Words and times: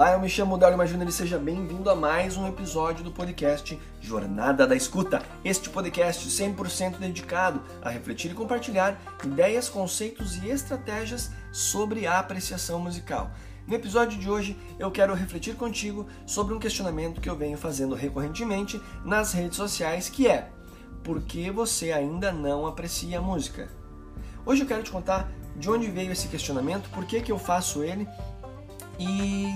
Olá, 0.00 0.12
eu 0.12 0.20
me 0.20 0.30
chamo 0.30 0.56
Dario 0.56 0.86
Júnior 0.86 1.10
e 1.10 1.12
seja 1.12 1.38
bem-vindo 1.38 1.90
a 1.90 1.94
mais 1.94 2.34
um 2.34 2.48
episódio 2.48 3.04
do 3.04 3.12
podcast 3.12 3.78
Jornada 4.00 4.66
da 4.66 4.74
Escuta. 4.74 5.20
Este 5.44 5.68
podcast 5.68 6.26
100% 6.26 6.96
dedicado 6.96 7.60
a 7.82 7.90
refletir 7.90 8.30
e 8.30 8.34
compartilhar 8.34 8.98
ideias, 9.22 9.68
conceitos 9.68 10.38
e 10.38 10.48
estratégias 10.48 11.30
sobre 11.52 12.06
a 12.06 12.18
apreciação 12.18 12.80
musical. 12.80 13.30
No 13.66 13.74
episódio 13.74 14.18
de 14.18 14.30
hoje, 14.30 14.56
eu 14.78 14.90
quero 14.90 15.12
refletir 15.12 15.54
contigo 15.54 16.06
sobre 16.24 16.54
um 16.54 16.58
questionamento 16.58 17.20
que 17.20 17.28
eu 17.28 17.36
venho 17.36 17.58
fazendo 17.58 17.94
recorrentemente 17.94 18.80
nas 19.04 19.34
redes 19.34 19.58
sociais, 19.58 20.08
que 20.08 20.26
é: 20.26 20.48
por 21.04 21.20
que 21.20 21.50
você 21.50 21.92
ainda 21.92 22.32
não 22.32 22.66
aprecia 22.66 23.18
a 23.18 23.22
música? 23.22 23.68
Hoje 24.46 24.62
eu 24.62 24.66
quero 24.66 24.82
te 24.82 24.90
contar 24.90 25.30
de 25.56 25.68
onde 25.68 25.90
veio 25.90 26.10
esse 26.10 26.26
questionamento, 26.26 26.88
por 26.88 27.04
que, 27.04 27.20
que 27.20 27.30
eu 27.30 27.38
faço 27.38 27.84
ele 27.84 28.08
e, 29.00 29.54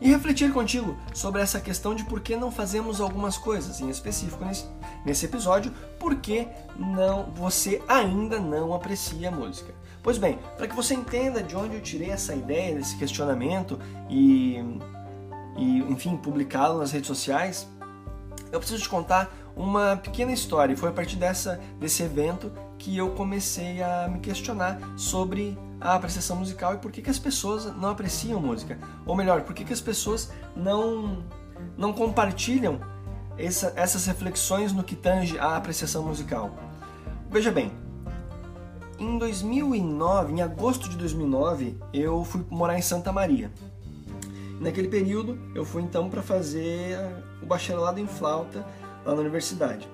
e 0.00 0.08
refletir 0.08 0.52
contigo 0.52 0.96
sobre 1.12 1.42
essa 1.42 1.60
questão 1.60 1.94
de 1.94 2.04
por 2.04 2.20
que 2.20 2.36
não 2.36 2.50
fazemos 2.50 3.00
algumas 3.00 3.36
coisas, 3.36 3.80
em 3.80 3.88
específico 3.88 4.44
nesse, 4.44 4.64
nesse 5.04 5.26
episódio, 5.26 5.72
por 5.98 6.16
que 6.16 6.46
não, 6.76 7.30
você 7.34 7.82
ainda 7.88 8.38
não 8.38 8.72
aprecia 8.74 9.28
a 9.28 9.32
música. 9.32 9.74
Pois 10.02 10.18
bem, 10.18 10.38
para 10.56 10.68
que 10.68 10.74
você 10.74 10.94
entenda 10.94 11.42
de 11.42 11.56
onde 11.56 11.74
eu 11.74 11.82
tirei 11.82 12.10
essa 12.10 12.34
ideia, 12.34 12.76
desse 12.76 12.96
questionamento 12.96 13.78
e, 14.08 14.56
e 15.56 15.78
enfim, 15.90 16.16
publicá-lo 16.16 16.78
nas 16.78 16.92
redes 16.92 17.08
sociais, 17.08 17.68
eu 18.52 18.58
preciso 18.58 18.82
te 18.82 18.88
contar 18.88 19.30
uma 19.56 19.96
pequena 19.96 20.32
história. 20.32 20.76
Foi 20.76 20.90
a 20.90 20.92
partir 20.92 21.16
dessa, 21.16 21.60
desse 21.78 22.02
evento 22.02 22.52
que 22.78 22.96
eu 22.96 23.10
comecei 23.10 23.82
a 23.82 24.08
me 24.08 24.20
questionar 24.20 24.78
sobre 24.96 25.58
a 25.80 25.94
apreciação 25.94 26.36
musical 26.36 26.74
e 26.74 26.78
por 26.78 26.90
que, 26.90 27.02
que 27.02 27.10
as 27.10 27.18
pessoas 27.18 27.64
não 27.76 27.90
apreciam 27.90 28.40
música. 28.40 28.78
Ou 29.06 29.16
melhor, 29.16 29.42
por 29.42 29.54
que, 29.54 29.64
que 29.64 29.72
as 29.72 29.80
pessoas 29.80 30.30
não, 30.56 31.24
não 31.76 31.92
compartilham 31.92 32.80
essa, 33.38 33.72
essas 33.76 34.04
reflexões 34.06 34.72
no 34.72 34.82
que 34.82 34.96
tange 34.96 35.38
a 35.38 35.56
apreciação 35.56 36.02
musical. 36.02 36.50
Veja 37.30 37.50
bem, 37.52 37.72
em 38.98 39.16
2009, 39.16 40.32
em 40.32 40.42
agosto 40.42 40.88
de 40.88 40.96
2009, 40.96 41.78
eu 41.92 42.24
fui 42.24 42.44
morar 42.50 42.76
em 42.76 42.82
Santa 42.82 43.12
Maria. 43.12 43.50
Naquele 44.60 44.88
período, 44.88 45.38
eu 45.54 45.64
fui 45.64 45.82
então 45.82 46.10
para 46.10 46.20
fazer 46.20 46.98
o 47.40 47.46
bacharelado 47.46 48.00
em 48.00 48.08
flauta 48.08 48.66
lá 49.06 49.14
na 49.14 49.20
universidade. 49.20 49.88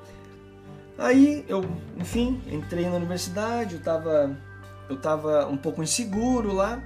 Aí 0.97 1.45
eu, 1.49 1.63
enfim, 1.99 2.41
entrei 2.47 2.89
na 2.89 2.97
universidade, 2.97 3.75
eu 3.75 3.79
estava 3.81 4.35
eu 4.89 4.97
tava 4.97 5.47
um 5.47 5.57
pouco 5.57 5.83
inseguro 5.83 6.53
lá, 6.53 6.83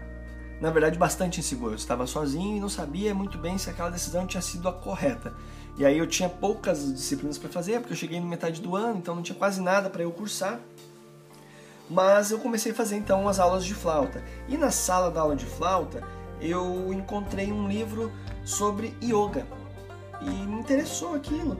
na 0.60 0.70
verdade 0.70 0.98
bastante 0.98 1.40
inseguro. 1.40 1.72
Eu 1.72 1.76
estava 1.76 2.06
sozinho 2.06 2.56
e 2.56 2.60
não 2.60 2.68
sabia 2.68 3.14
muito 3.14 3.38
bem 3.38 3.58
se 3.58 3.70
aquela 3.70 3.90
decisão 3.90 4.26
tinha 4.26 4.42
sido 4.42 4.68
a 4.68 4.72
correta. 4.72 5.34
E 5.76 5.86
aí 5.86 5.96
eu 5.96 6.06
tinha 6.06 6.28
poucas 6.28 6.92
disciplinas 6.92 7.38
para 7.38 7.48
fazer, 7.48 7.78
porque 7.78 7.92
eu 7.92 7.96
cheguei 7.96 8.18
na 8.18 8.26
metade 8.26 8.60
do 8.60 8.74
ano, 8.74 8.98
então 8.98 9.14
não 9.14 9.22
tinha 9.22 9.38
quase 9.38 9.60
nada 9.60 9.88
para 9.88 10.02
eu 10.02 10.10
cursar. 10.10 10.60
Mas 11.88 12.30
eu 12.30 12.38
comecei 12.38 12.72
a 12.72 12.74
fazer 12.74 12.96
então 12.96 13.28
as 13.28 13.38
aulas 13.38 13.64
de 13.64 13.74
flauta. 13.74 14.22
E 14.48 14.56
na 14.56 14.70
sala 14.70 15.10
da 15.10 15.20
aula 15.20 15.36
de 15.36 15.46
flauta, 15.46 16.02
eu 16.40 16.92
encontrei 16.92 17.52
um 17.52 17.68
livro 17.68 18.12
sobre 18.44 18.94
yoga. 19.02 19.46
E 20.20 20.28
me 20.28 20.60
interessou 20.60 21.14
aquilo. 21.14 21.56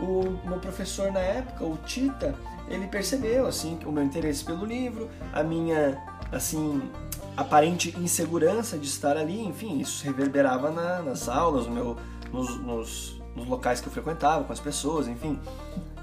O 0.00 0.48
meu 0.48 0.58
professor 0.58 1.10
na 1.10 1.20
época, 1.20 1.64
o 1.64 1.76
Tita, 1.78 2.34
ele 2.68 2.86
percebeu 2.86 3.46
assim 3.46 3.78
o 3.84 3.92
meu 3.92 4.02
interesse 4.02 4.44
pelo 4.44 4.64
livro, 4.64 5.08
a 5.32 5.42
minha 5.42 6.00
assim 6.30 6.82
aparente 7.36 7.94
insegurança 7.98 8.78
de 8.78 8.86
estar 8.86 9.16
ali, 9.16 9.40
enfim, 9.40 9.78
isso 9.78 10.04
reverberava 10.04 10.70
na, 10.70 11.02
nas 11.02 11.28
aulas, 11.28 11.66
no 11.66 11.72
meu, 11.72 11.96
nos, 12.32 12.56
nos, 12.60 13.22
nos, 13.34 13.46
locais 13.46 13.80
que 13.80 13.88
eu 13.88 13.92
frequentava, 13.92 14.44
com 14.44 14.52
as 14.52 14.60
pessoas, 14.60 15.08
enfim. 15.08 15.38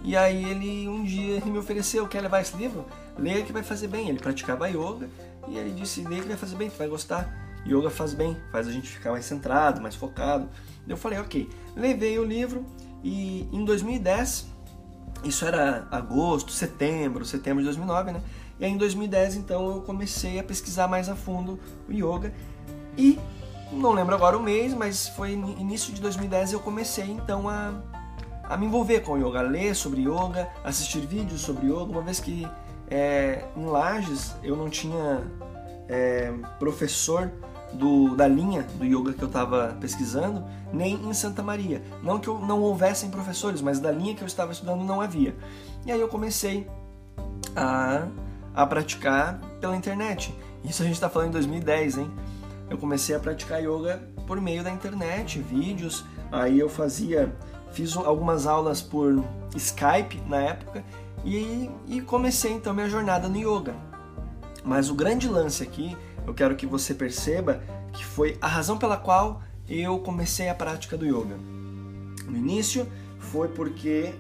E 0.02 0.16
aí 0.16 0.44
ele 0.50 0.88
um 0.88 1.04
dia 1.04 1.36
ele 1.36 1.52
me 1.52 1.58
ofereceu, 1.58 2.08
quer 2.08 2.22
levar 2.22 2.42
esse 2.42 2.56
livro? 2.56 2.86
Leia 3.18 3.44
que 3.44 3.52
vai 3.52 3.64
fazer 3.64 3.88
bem. 3.88 4.10
Ele 4.10 4.20
praticava 4.20 4.68
yoga 4.70 5.10
e 5.48 5.58
ele 5.58 5.72
disse, 5.72 6.02
leia 6.04 6.22
que 6.22 6.28
vai 6.28 6.38
fazer 6.38 6.56
bem, 6.56 6.70
tu 6.70 6.78
vai 6.78 6.88
gostar. 6.88 7.48
Yoga 7.68 7.90
faz 7.90 8.14
bem, 8.14 8.38
faz 8.52 8.68
a 8.68 8.72
gente 8.72 8.88
ficar 8.88 9.12
mais 9.12 9.26
centrado, 9.26 9.82
mais 9.82 9.96
focado. 9.96 10.50
Eu 10.88 10.96
falei, 10.96 11.20
ok. 11.20 11.50
Levei 11.76 12.18
o 12.18 12.24
livro 12.24 12.66
e 13.04 13.48
em 13.52 13.66
2010 13.66 14.48
isso 15.24 15.46
era 15.46 15.88
agosto, 15.92 16.52
setembro, 16.52 17.26
setembro 17.26 17.60
de 17.60 17.66
2009, 17.66 18.12
né? 18.12 18.22
E 18.60 18.66
aí 18.66 18.72
em 18.72 18.78
2010, 18.78 19.36
então, 19.36 19.70
eu 19.70 19.82
comecei 19.82 20.40
a 20.40 20.44
pesquisar 20.44 20.88
mais 20.88 21.08
a 21.08 21.16
fundo 21.16 21.60
o 21.88 21.92
yoga 21.92 22.34
e 22.98 23.18
não 23.72 23.92
lembro 23.92 24.16
agora 24.16 24.38
o 24.38 24.42
mês, 24.42 24.74
mas 24.74 25.08
foi 25.10 25.32
início 25.32 25.94
de 25.94 26.02
2010 26.02 26.54
eu 26.54 26.60
comecei 26.60 27.06
então 27.06 27.48
a, 27.48 27.74
a 28.44 28.58
me 28.58 28.66
envolver 28.66 29.02
com 29.02 29.14
o 29.14 29.18
yoga, 29.18 29.40
a 29.40 29.44
ler 29.44 29.76
sobre 29.76 30.02
yoga, 30.02 30.50
assistir 30.64 31.02
vídeos 31.06 31.42
sobre 31.42 31.68
yoga, 31.68 31.86
uma 31.86 32.02
vez 32.02 32.20
que 32.20 32.48
é, 32.90 33.46
em 33.56 33.66
Lages 33.66 34.36
eu 34.44 34.56
não 34.56 34.70
tinha 34.70 35.22
é, 35.88 36.34
professor 36.58 37.32
do, 37.74 38.16
da 38.16 38.28
linha 38.28 38.64
do 38.78 38.86
yoga 38.86 39.14
que 39.14 39.22
eu 39.22 39.28
estava 39.28 39.78
pesquisando, 39.80 40.44
nem 40.72 40.96
em 40.96 41.14
Santa 41.14 41.44
Maria. 41.44 41.82
Não 42.04 42.20
que 42.20 42.28
eu 42.28 42.40
não 42.40 42.62
houvessem 42.62 43.10
professores, 43.10 43.62
mas 43.62 43.80
da 43.80 43.92
linha 43.92 44.16
que 44.16 44.22
eu 44.22 44.28
estava 44.28 44.52
estudando 44.52 44.84
não 44.84 45.02
havia. 45.02 45.36
E 45.86 45.92
aí 45.92 46.00
eu 46.00 46.08
comecei 46.08 46.68
a, 47.56 48.08
a 48.54 48.66
praticar 48.66 49.40
pela 49.60 49.76
internet. 49.76 50.34
Isso 50.64 50.82
a 50.82 50.86
gente 50.86 50.96
está 50.96 51.10
falando 51.10 51.30
em 51.30 51.34
2010, 51.34 52.00
hein? 52.00 52.12
Eu 52.70 52.78
comecei 52.78 53.16
a 53.16 53.20
praticar 53.20 53.62
yoga 53.62 54.02
por 54.28 54.40
meio 54.40 54.64
da 54.64 54.70
internet, 54.70 55.40
vídeos. 55.40 56.06
Aí 56.32 56.60
eu 56.60 56.70
fazia, 56.70 57.34
fiz 57.72 57.96
algumas 57.96 58.46
aulas 58.46 58.82
por 58.82 59.24
Skype 59.56 60.22
na 60.28 60.38
época 60.38 60.84
e, 61.24 61.70
e 61.88 62.02
comecei 62.02 62.52
então 62.52 62.74
minha 62.74 62.90
jornada 62.90 63.28
no 63.28 63.38
yoga. 63.38 63.74
Mas 64.64 64.90
o 64.90 64.94
grande 64.94 65.28
lance 65.28 65.64
aqui 65.64 65.98
eu 66.30 66.34
quero 66.36 66.56
que 66.56 66.68
você 66.68 66.94
perceba 66.94 67.64
que 67.92 68.06
foi 68.06 68.38
a 68.40 68.48
razão 68.48 68.78
pela 68.78 68.98
qual 68.98 69.42
eu 69.68 69.98
comecei 69.98 70.48
a 70.48 70.54
prática 70.54 70.96
do 70.96 71.04
yoga. 71.04 71.36
No 72.28 72.38
início 72.38 72.88
foi 73.18 73.48
porque 73.48 74.14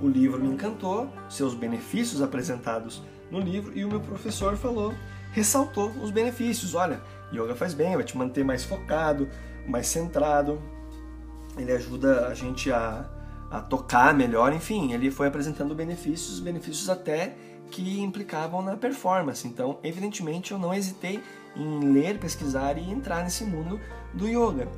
o 0.00 0.08
livro 0.08 0.40
me 0.40 0.48
encantou, 0.48 1.10
seus 1.28 1.54
benefícios 1.54 2.22
apresentados 2.22 3.02
no 3.30 3.38
livro, 3.38 3.76
e 3.76 3.84
o 3.84 3.88
meu 3.88 4.00
professor 4.00 4.56
falou, 4.56 4.94
ressaltou 5.32 5.90
os 6.02 6.10
benefícios. 6.10 6.74
Olha, 6.74 7.02
yoga 7.30 7.54
faz 7.54 7.74
bem, 7.74 7.96
vai 7.96 8.04
te 8.04 8.16
manter 8.16 8.42
mais 8.42 8.64
focado, 8.64 9.28
mais 9.68 9.86
centrado, 9.86 10.58
ele 11.58 11.70
ajuda 11.70 12.28
a 12.28 12.34
gente 12.34 12.72
a, 12.72 13.04
a 13.50 13.60
tocar 13.60 14.14
melhor, 14.14 14.54
enfim, 14.54 14.94
ele 14.94 15.10
foi 15.10 15.26
apresentando 15.26 15.74
benefícios, 15.74 16.40
benefícios 16.40 16.88
até 16.88 17.36
que 17.70 18.00
implicavam 18.00 18.62
na 18.62 18.76
performance. 18.76 19.46
Então, 19.46 19.78
evidentemente, 19.82 20.52
eu 20.52 20.58
não 20.58 20.72
hesitei 20.72 21.22
em 21.56 21.92
ler, 21.92 22.18
pesquisar 22.18 22.78
e 22.78 22.90
entrar 22.90 23.22
nesse 23.22 23.44
mundo 23.44 23.80
do 24.12 24.26
yoga, 24.26 24.68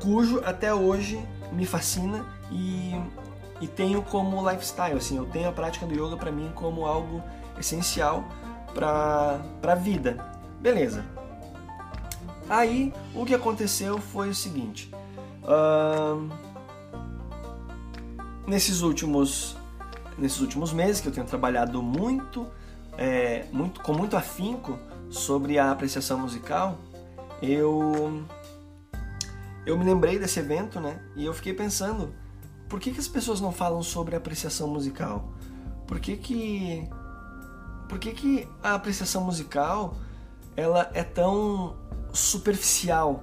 cujo 0.00 0.40
até 0.44 0.74
hoje 0.74 1.22
me 1.52 1.64
fascina 1.64 2.24
e, 2.50 2.92
e 3.60 3.66
tenho 3.66 4.02
como 4.02 4.48
lifestyle. 4.48 4.96
Assim, 4.96 5.16
eu 5.16 5.26
tenho 5.26 5.48
a 5.48 5.52
prática 5.52 5.86
do 5.86 5.94
yoga 5.94 6.16
para 6.16 6.30
mim 6.30 6.50
como 6.54 6.86
algo 6.86 7.22
essencial 7.58 8.24
para 8.74 9.40
a 9.62 9.74
vida. 9.74 10.18
Beleza. 10.60 11.04
Aí 12.48 12.92
o 13.14 13.24
que 13.24 13.34
aconteceu 13.34 13.98
foi 13.98 14.28
o 14.28 14.34
seguinte: 14.34 14.92
uh, 15.42 16.28
nesses 18.46 18.82
últimos 18.82 19.56
nesses 20.16 20.40
últimos 20.40 20.72
meses 20.72 21.00
que 21.00 21.08
eu 21.08 21.12
tenho 21.12 21.26
trabalhado 21.26 21.82
muito, 21.82 22.46
é, 22.96 23.46
muito 23.52 23.80
com 23.80 23.92
muito 23.92 24.16
afinco 24.16 24.78
sobre 25.14 25.58
a 25.58 25.70
apreciação 25.70 26.18
musical, 26.18 26.78
eu 27.40 28.24
eu 29.64 29.78
me 29.78 29.84
lembrei 29.84 30.18
desse 30.18 30.40
evento, 30.40 30.80
né? 30.80 31.00
E 31.16 31.24
eu 31.24 31.32
fiquei 31.32 31.54
pensando, 31.54 32.12
por 32.68 32.80
que, 32.80 32.90
que 32.90 33.00
as 33.00 33.08
pessoas 33.08 33.40
não 33.40 33.52
falam 33.52 33.82
sobre 33.82 34.16
apreciação 34.16 34.68
musical? 34.68 35.32
Por 35.86 36.00
que 36.00 36.16
que 36.16 36.88
por 37.88 37.98
que, 37.98 38.12
que 38.12 38.48
a 38.62 38.74
apreciação 38.74 39.22
musical 39.22 39.96
ela 40.56 40.90
é 40.92 41.02
tão 41.02 41.76
superficial? 42.12 43.22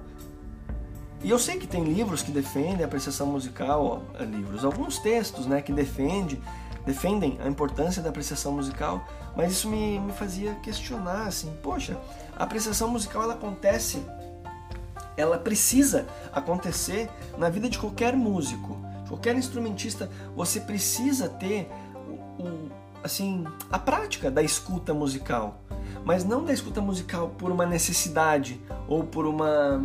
E 1.22 1.30
eu 1.30 1.38
sei 1.38 1.58
que 1.58 1.66
tem 1.66 1.84
livros 1.84 2.22
que 2.22 2.32
defendem 2.32 2.82
a 2.82 2.86
apreciação 2.86 3.26
musical, 3.26 4.02
livros, 4.18 4.64
alguns 4.64 4.98
textos, 4.98 5.46
né, 5.46 5.62
que 5.62 5.72
defendem 5.72 6.40
defendem 6.84 7.38
a 7.42 7.48
importância 7.48 8.02
da 8.02 8.10
apreciação 8.10 8.52
musical, 8.52 9.04
mas 9.36 9.52
isso 9.52 9.68
me, 9.68 9.98
me 10.00 10.12
fazia 10.12 10.54
questionar 10.56 11.26
assim, 11.26 11.52
poxa, 11.62 11.96
a 12.36 12.44
apreciação 12.44 12.88
musical 12.88 13.22
ela 13.22 13.34
acontece, 13.34 14.04
ela 15.16 15.38
precisa 15.38 16.06
acontecer 16.32 17.08
na 17.38 17.48
vida 17.48 17.68
de 17.68 17.78
qualquer 17.78 18.16
músico, 18.16 18.76
qualquer 19.08 19.36
instrumentista, 19.36 20.10
você 20.34 20.60
precisa 20.60 21.28
ter 21.28 21.70
o, 22.38 22.42
o 22.42 22.82
assim 23.04 23.44
a 23.70 23.78
prática 23.78 24.30
da 24.30 24.42
escuta 24.42 24.94
musical, 24.94 25.60
mas 26.04 26.24
não 26.24 26.44
da 26.44 26.52
escuta 26.52 26.80
musical 26.80 27.30
por 27.30 27.50
uma 27.50 27.66
necessidade 27.66 28.60
ou 28.88 29.04
por 29.04 29.26
uma 29.26 29.82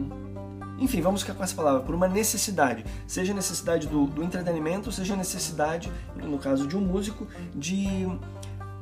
enfim, 0.78 1.02
vamos 1.02 1.22
ficar 1.22 1.34
com 1.34 1.44
essa 1.44 1.56
palavra, 1.56 1.82
por 1.82 1.96
uma 1.96 2.08
necessidade. 2.08 2.86
Seja 3.08 3.34
necessidade 3.34 3.88
do, 3.88 4.06
do 4.06 4.24
entretenimento, 4.24 4.92
seja 4.92 5.16
necessidade, 5.16 5.92
no 6.16 6.38
caso 6.38 6.68
de 6.68 6.78
um 6.78 6.82
músico, 6.82 7.28
de 7.56 8.08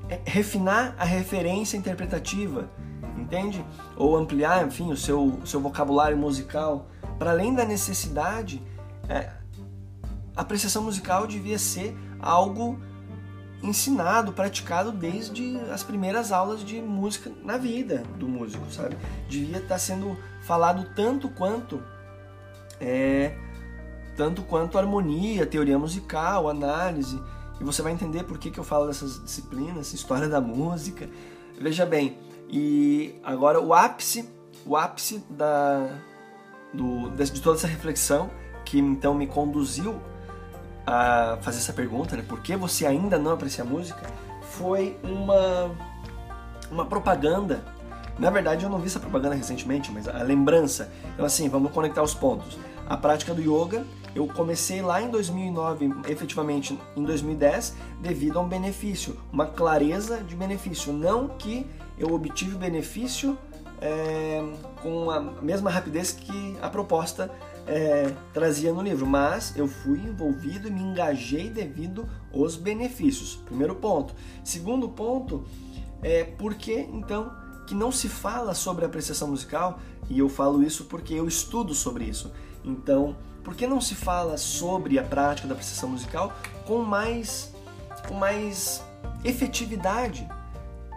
é, 0.09 0.19
refinar 0.25 0.95
a 0.97 1.05
referência 1.05 1.77
interpretativa, 1.77 2.69
entende? 3.17 3.65
Ou 3.95 4.15
ampliar, 4.15 4.65
enfim, 4.67 4.91
o 4.91 4.97
seu, 4.97 5.39
seu 5.45 5.59
vocabulário 5.59 6.17
musical. 6.17 6.87
Para 7.17 7.31
além 7.31 7.55
da 7.55 7.63
necessidade, 7.63 8.61
é, 9.07 9.29
a 10.35 10.41
apreciação 10.41 10.83
musical 10.83 11.25
devia 11.25 11.57
ser 11.57 11.97
algo 12.19 12.77
ensinado, 13.65 14.31
praticado 14.33 14.91
desde 14.91 15.57
as 15.71 15.83
primeiras 15.83 16.31
aulas 16.31 16.63
de 16.63 16.81
música 16.81 17.31
na 17.43 17.57
vida 17.57 18.03
do 18.17 18.27
músico, 18.27 18.65
sabe? 18.71 18.97
Devia 19.27 19.57
estar 19.57 19.79
sendo 19.79 20.17
falado 20.41 20.87
tanto 20.95 21.29
quanto 21.29 21.81
é, 22.79 23.35
tanto 24.15 24.43
quanto 24.43 24.77
harmonia, 24.77 25.45
teoria 25.45 25.77
musical, 25.77 26.49
análise. 26.49 27.21
E 27.59 27.63
você 27.63 27.81
vai 27.81 27.93
entender 27.93 28.23
por 28.23 28.37
que, 28.37 28.51
que 28.51 28.59
eu 28.59 28.63
falo 28.63 28.87
dessas 28.87 29.23
disciplinas, 29.23 29.93
história 29.93 30.27
da 30.27 30.41
música. 30.41 31.09
Veja 31.59 31.85
bem, 31.85 32.17
e 32.49 33.15
agora 33.23 33.61
o 33.61 33.73
ápice, 33.73 34.29
o 34.65 34.75
ápice 34.75 35.23
da, 35.29 35.87
do, 36.73 37.09
de 37.11 37.41
toda 37.41 37.57
essa 37.57 37.67
reflexão 37.67 38.29
que 38.65 38.79
então 38.79 39.13
me 39.13 39.27
conduziu 39.27 40.01
a 40.85 41.37
fazer 41.41 41.57
essa 41.57 41.73
pergunta, 41.73 42.15
né? 42.15 42.23
Por 42.27 42.39
que 42.41 42.55
você 42.55 42.85
ainda 42.85 43.17
não 43.17 43.31
aprecia 43.31 43.63
a 43.63 43.67
música? 43.67 44.01
Foi 44.41 44.97
uma 45.03 45.71
uma 46.71 46.85
propaganda. 46.85 47.63
Na 48.17 48.29
verdade, 48.29 48.63
eu 48.63 48.69
não 48.69 48.79
vi 48.79 48.87
essa 48.87 48.99
propaganda 48.99 49.35
recentemente, 49.35 49.91
mas 49.91 50.07
a 50.07 50.23
lembrança. 50.23 50.91
Então, 51.13 51.25
assim, 51.25 51.49
vamos 51.49 51.71
conectar 51.71 52.01
os 52.01 52.13
pontos. 52.13 52.57
A 52.87 52.95
prática 52.95 53.33
do 53.33 53.41
yoga, 53.41 53.85
eu 54.13 54.27
comecei 54.27 54.81
lá 54.81 55.01
em 55.01 55.09
2009, 55.09 55.93
efetivamente 56.07 56.79
em 56.95 57.03
2010, 57.03 57.75
devido 57.99 58.39
a 58.39 58.41
um 58.41 58.47
benefício, 58.47 59.17
uma 59.33 59.45
clareza 59.45 60.23
de 60.23 60.35
benefício. 60.35 60.93
Não 60.93 61.27
que 61.27 61.67
eu 61.97 62.13
obtive 62.13 62.55
benefício 62.55 63.37
é, 63.81 64.41
com 64.81 65.11
a 65.11 65.19
mesma 65.19 65.69
rapidez 65.69 66.11
que 66.11 66.57
a 66.61 66.69
proposta 66.69 67.29
é, 67.67 68.13
trazia 68.33 68.71
no 68.71 68.81
livro, 68.81 69.05
mas 69.05 69.55
eu 69.55 69.67
fui 69.67 69.99
envolvido 69.99 70.67
e 70.67 70.71
me 70.71 70.81
engajei 70.81 71.49
devido 71.49 72.07
aos 72.33 72.55
benefícios. 72.55 73.35
Primeiro 73.45 73.75
ponto. 73.75 74.13
Segundo 74.43 74.89
ponto, 74.89 75.45
é 76.01 76.23
porque 76.23 76.87
então 76.93 77.31
que 77.65 77.73
não 77.73 77.91
se 77.91 78.07
fala 78.07 78.53
sobre 78.53 78.85
apreciação 78.85 79.29
musical, 79.29 79.79
e 80.07 80.19
eu 80.19 80.29
falo 80.29 80.61
isso 80.61 80.85
porque 80.85 81.15
eu 81.15 81.27
estudo 81.27 81.73
sobre 81.73 82.05
isso. 82.05 82.31
Então, 82.63 83.15
por 83.43 83.55
que 83.55 83.65
não 83.65 83.81
se 83.81 83.95
fala 83.95 84.37
sobre 84.37 84.99
a 84.99 85.03
prática 85.03 85.47
da 85.47 85.53
apreciação 85.53 85.89
musical 85.89 86.33
com 86.65 86.83
mais 86.83 87.53
com 88.07 88.13
mais 88.13 88.83
efetividade, 89.23 90.27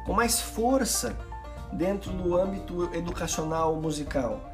com 0.04 0.12
mais 0.12 0.40
força 0.40 1.16
dentro 1.72 2.12
do 2.12 2.36
âmbito 2.36 2.94
educacional 2.94 3.76
musical? 3.76 4.47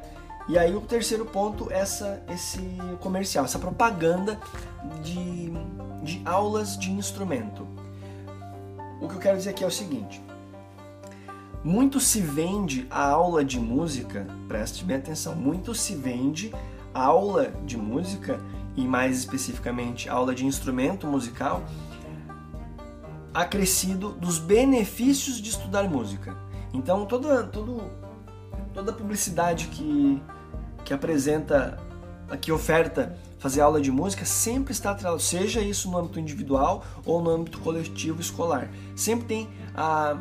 E 0.47 0.57
aí 0.59 0.75
o 0.75 0.81
terceiro 0.81 1.25
ponto, 1.25 1.71
essa, 1.71 2.23
esse 2.29 2.59
comercial, 3.01 3.45
essa 3.45 3.57
propaganda 3.57 4.39
de, 5.03 5.51
de 6.03 6.21
aulas 6.23 6.77
de 6.77 6.91
instrumento. 6.91 7.67
O 9.01 9.07
que 9.07 9.15
eu 9.15 9.19
quero 9.19 9.37
dizer 9.37 9.49
aqui 9.49 9.63
é 9.63 9.67
o 9.67 9.71
seguinte: 9.71 10.21
muito 11.63 11.99
se 11.99 12.21
vende 12.21 12.85
a 12.91 13.09
aula 13.09 13.43
de 13.43 13.59
música, 13.59 14.27
preste 14.47 14.85
bem 14.85 14.97
atenção, 14.97 15.35
muito 15.35 15.73
se 15.73 15.95
vende 15.95 16.53
a 16.93 17.03
aula 17.05 17.51
de 17.65 17.75
música 17.75 18.39
e 18.75 18.85
mais 18.85 19.17
especificamente 19.17 20.07
aula 20.07 20.35
de 20.35 20.45
instrumento 20.45 21.07
musical 21.07 21.63
acrescido 23.33 24.11
dos 24.13 24.39
benefícios 24.39 25.41
de 25.41 25.49
estudar 25.49 25.89
música. 25.89 26.37
Então 26.71 27.05
toda, 27.05 27.43
todo, 27.43 27.83
toda 28.73 28.93
publicidade 28.93 29.67
que 29.67 30.21
que 30.85 30.93
apresenta, 30.93 31.77
que 32.39 32.51
oferta 32.51 33.17
fazer 33.39 33.61
aula 33.61 33.81
de 33.81 33.91
música 33.91 34.23
sempre 34.25 34.71
está 34.71 34.91
atrelado, 34.91 35.19
seja 35.19 35.59
isso 35.61 35.89
no 35.91 35.97
âmbito 35.97 36.19
individual 36.19 36.83
ou 37.05 37.21
no 37.21 37.29
âmbito 37.29 37.59
coletivo 37.59 38.21
escolar. 38.21 38.69
Sempre 38.95 39.25
tem 39.25 39.49
a, 39.75 40.17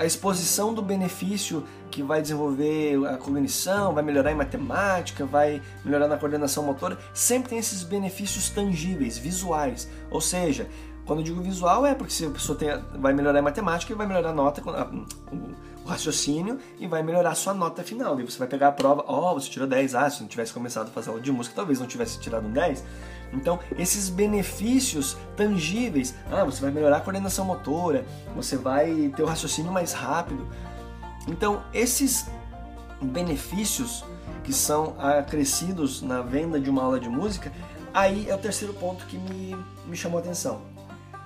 a 0.00 0.04
exposição 0.04 0.72
do 0.72 0.80
benefício 0.80 1.64
que 1.90 2.02
vai 2.02 2.22
desenvolver 2.22 3.04
a 3.06 3.16
cognição, 3.16 3.94
vai 3.94 4.02
melhorar 4.02 4.32
em 4.32 4.34
matemática, 4.34 5.24
vai 5.24 5.62
melhorar 5.84 6.08
na 6.08 6.16
coordenação 6.16 6.62
motora, 6.64 6.98
sempre 7.12 7.50
tem 7.50 7.58
esses 7.58 7.82
benefícios 7.82 8.50
tangíveis, 8.50 9.18
visuais. 9.18 9.88
Ou 10.10 10.20
seja, 10.20 10.68
quando 11.06 11.20
eu 11.20 11.24
digo 11.24 11.40
visual 11.40 11.86
é 11.86 11.94
porque 11.94 12.12
se 12.12 12.26
a 12.26 12.30
pessoa 12.30 12.58
tem, 12.58 12.68
vai 12.98 13.12
melhorar 13.14 13.38
em 13.38 13.42
matemática, 13.42 13.94
vai 13.94 14.06
melhorar 14.06 14.30
a 14.30 14.34
nota, 14.34 14.60
raciocínio 15.88 16.58
e 16.78 16.86
vai 16.86 17.02
melhorar 17.02 17.34
sua 17.34 17.54
nota 17.54 17.82
final. 17.82 18.16
Daí 18.16 18.24
você 18.24 18.38
vai 18.38 18.48
pegar 18.48 18.68
a 18.68 18.72
prova, 18.72 19.04
ó, 19.06 19.32
oh, 19.32 19.34
você 19.34 19.48
tirou 19.48 19.66
10, 19.66 19.94
ah, 19.94 20.10
se 20.10 20.20
não 20.20 20.28
tivesse 20.28 20.52
começado 20.52 20.88
a 20.88 20.90
fazer 20.90 21.10
aula 21.10 21.20
de 21.20 21.32
música, 21.32 21.54
talvez 21.56 21.80
não 21.80 21.86
tivesse 21.86 22.18
tirado 22.18 22.46
um 22.46 22.52
10. 22.52 22.84
Então, 23.32 23.58
esses 23.76 24.08
benefícios 24.08 25.16
tangíveis, 25.36 26.14
ah, 26.30 26.44
você 26.44 26.60
vai 26.60 26.70
melhorar 26.70 26.98
a 26.98 27.00
coordenação 27.00 27.44
motora, 27.44 28.04
você 28.34 28.56
vai 28.56 29.12
ter 29.14 29.22
o 29.22 29.26
raciocínio 29.26 29.72
mais 29.72 29.92
rápido. 29.92 30.46
Então, 31.26 31.62
esses 31.74 32.26
benefícios 33.00 34.04
que 34.42 34.52
são 34.52 34.94
acrescidos 34.98 36.00
na 36.00 36.22
venda 36.22 36.58
de 36.58 36.70
uma 36.70 36.82
aula 36.82 36.98
de 36.98 37.08
música, 37.08 37.52
aí 37.92 38.28
é 38.28 38.34
o 38.34 38.38
terceiro 38.38 38.72
ponto 38.74 39.04
que 39.06 39.18
me, 39.18 39.56
me 39.86 39.96
chamou 39.96 40.18
a 40.18 40.22
atenção 40.22 40.78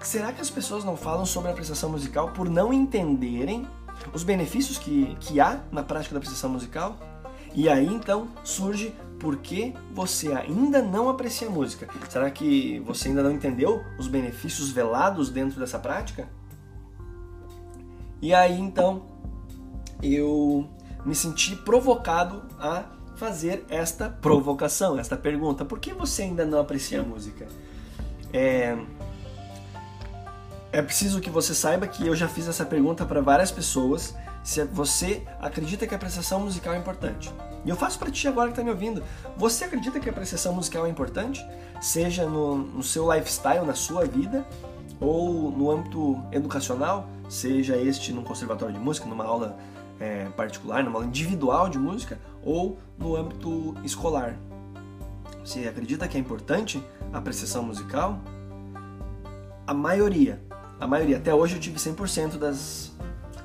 Será 0.02 0.32
que 0.32 0.40
as 0.40 0.50
pessoas 0.50 0.84
não 0.84 0.96
falam 0.96 1.24
sobre 1.24 1.48
a 1.48 1.52
apreciação 1.52 1.88
musical 1.88 2.30
por 2.30 2.50
não 2.50 2.72
entenderem 2.72 3.66
os 4.12 4.22
benefícios 4.22 4.78
que, 4.78 5.16
que 5.20 5.40
há 5.40 5.60
na 5.70 5.82
prática 5.82 6.14
da 6.14 6.18
apreciação 6.18 6.50
musical? 6.50 6.98
E 7.54 7.68
aí 7.68 7.86
então 7.86 8.28
surge 8.42 8.94
por 9.20 9.36
que 9.36 9.74
você 9.92 10.32
ainda 10.32 10.82
não 10.82 11.08
aprecia 11.08 11.48
a 11.48 11.50
música. 11.50 11.88
Será 12.08 12.30
que 12.30 12.80
você 12.80 13.08
ainda 13.08 13.22
não 13.22 13.30
entendeu 13.30 13.82
os 13.98 14.08
benefícios 14.08 14.70
velados 14.70 15.30
dentro 15.30 15.60
dessa 15.60 15.78
prática? 15.78 16.28
E 18.20 18.34
aí 18.34 18.58
então 18.58 19.02
eu 20.02 20.68
me 21.04 21.14
senti 21.14 21.54
provocado 21.56 22.42
a 22.58 22.84
fazer 23.16 23.64
esta 23.68 24.08
provocação, 24.08 24.98
esta 24.98 25.16
pergunta: 25.16 25.64
por 25.64 25.78
que 25.78 25.92
você 25.92 26.22
ainda 26.22 26.44
não 26.44 26.58
aprecia 26.58 27.00
a 27.00 27.04
música? 27.04 27.46
É, 28.32 28.76
é 30.72 30.80
preciso 30.80 31.20
que 31.20 31.28
você 31.28 31.54
saiba 31.54 31.86
que 31.86 32.06
eu 32.06 32.16
já 32.16 32.26
fiz 32.26 32.48
essa 32.48 32.64
pergunta 32.64 33.04
para 33.04 33.20
várias 33.20 33.52
pessoas. 33.52 34.16
Se 34.42 34.64
você 34.64 35.22
acredita 35.38 35.86
que 35.86 35.94
a 35.94 35.96
apreciação 35.98 36.40
musical 36.40 36.72
é 36.72 36.78
importante. 36.78 37.30
E 37.64 37.68
eu 37.68 37.76
faço 37.76 37.98
para 37.98 38.10
ti 38.10 38.26
agora 38.26 38.48
que 38.48 38.52
está 38.52 38.64
me 38.64 38.70
ouvindo. 38.70 39.04
Você 39.36 39.64
acredita 39.64 40.00
que 40.00 40.08
a 40.08 40.12
apreciação 40.12 40.54
musical 40.54 40.86
é 40.86 40.88
importante? 40.88 41.46
Seja 41.80 42.24
no, 42.24 42.56
no 42.56 42.82
seu 42.82 43.12
lifestyle, 43.12 43.66
na 43.66 43.74
sua 43.74 44.06
vida, 44.06 44.44
ou 44.98 45.50
no 45.50 45.70
âmbito 45.70 46.20
educacional, 46.32 47.06
seja 47.28 47.76
este 47.76 48.12
num 48.12 48.24
conservatório 48.24 48.74
de 48.74 48.80
música, 48.80 49.06
numa 49.06 49.24
aula 49.24 49.56
é, 50.00 50.24
particular, 50.30 50.82
numa 50.82 50.96
aula 50.96 51.06
individual 51.06 51.68
de 51.68 51.78
música, 51.78 52.18
ou 52.42 52.78
no 52.98 53.14
âmbito 53.14 53.76
escolar. 53.84 54.36
Você 55.44 55.68
acredita 55.68 56.08
que 56.08 56.16
é 56.16 56.20
importante 56.20 56.82
a 57.12 57.18
apreciação 57.18 57.62
musical? 57.62 58.18
A 59.66 59.74
maioria 59.74 60.40
a 60.80 60.86
maioria. 60.86 61.18
Até 61.18 61.34
hoje 61.34 61.56
eu 61.56 61.60
tive 61.60 61.76
100% 61.76 62.38
das 62.38 62.92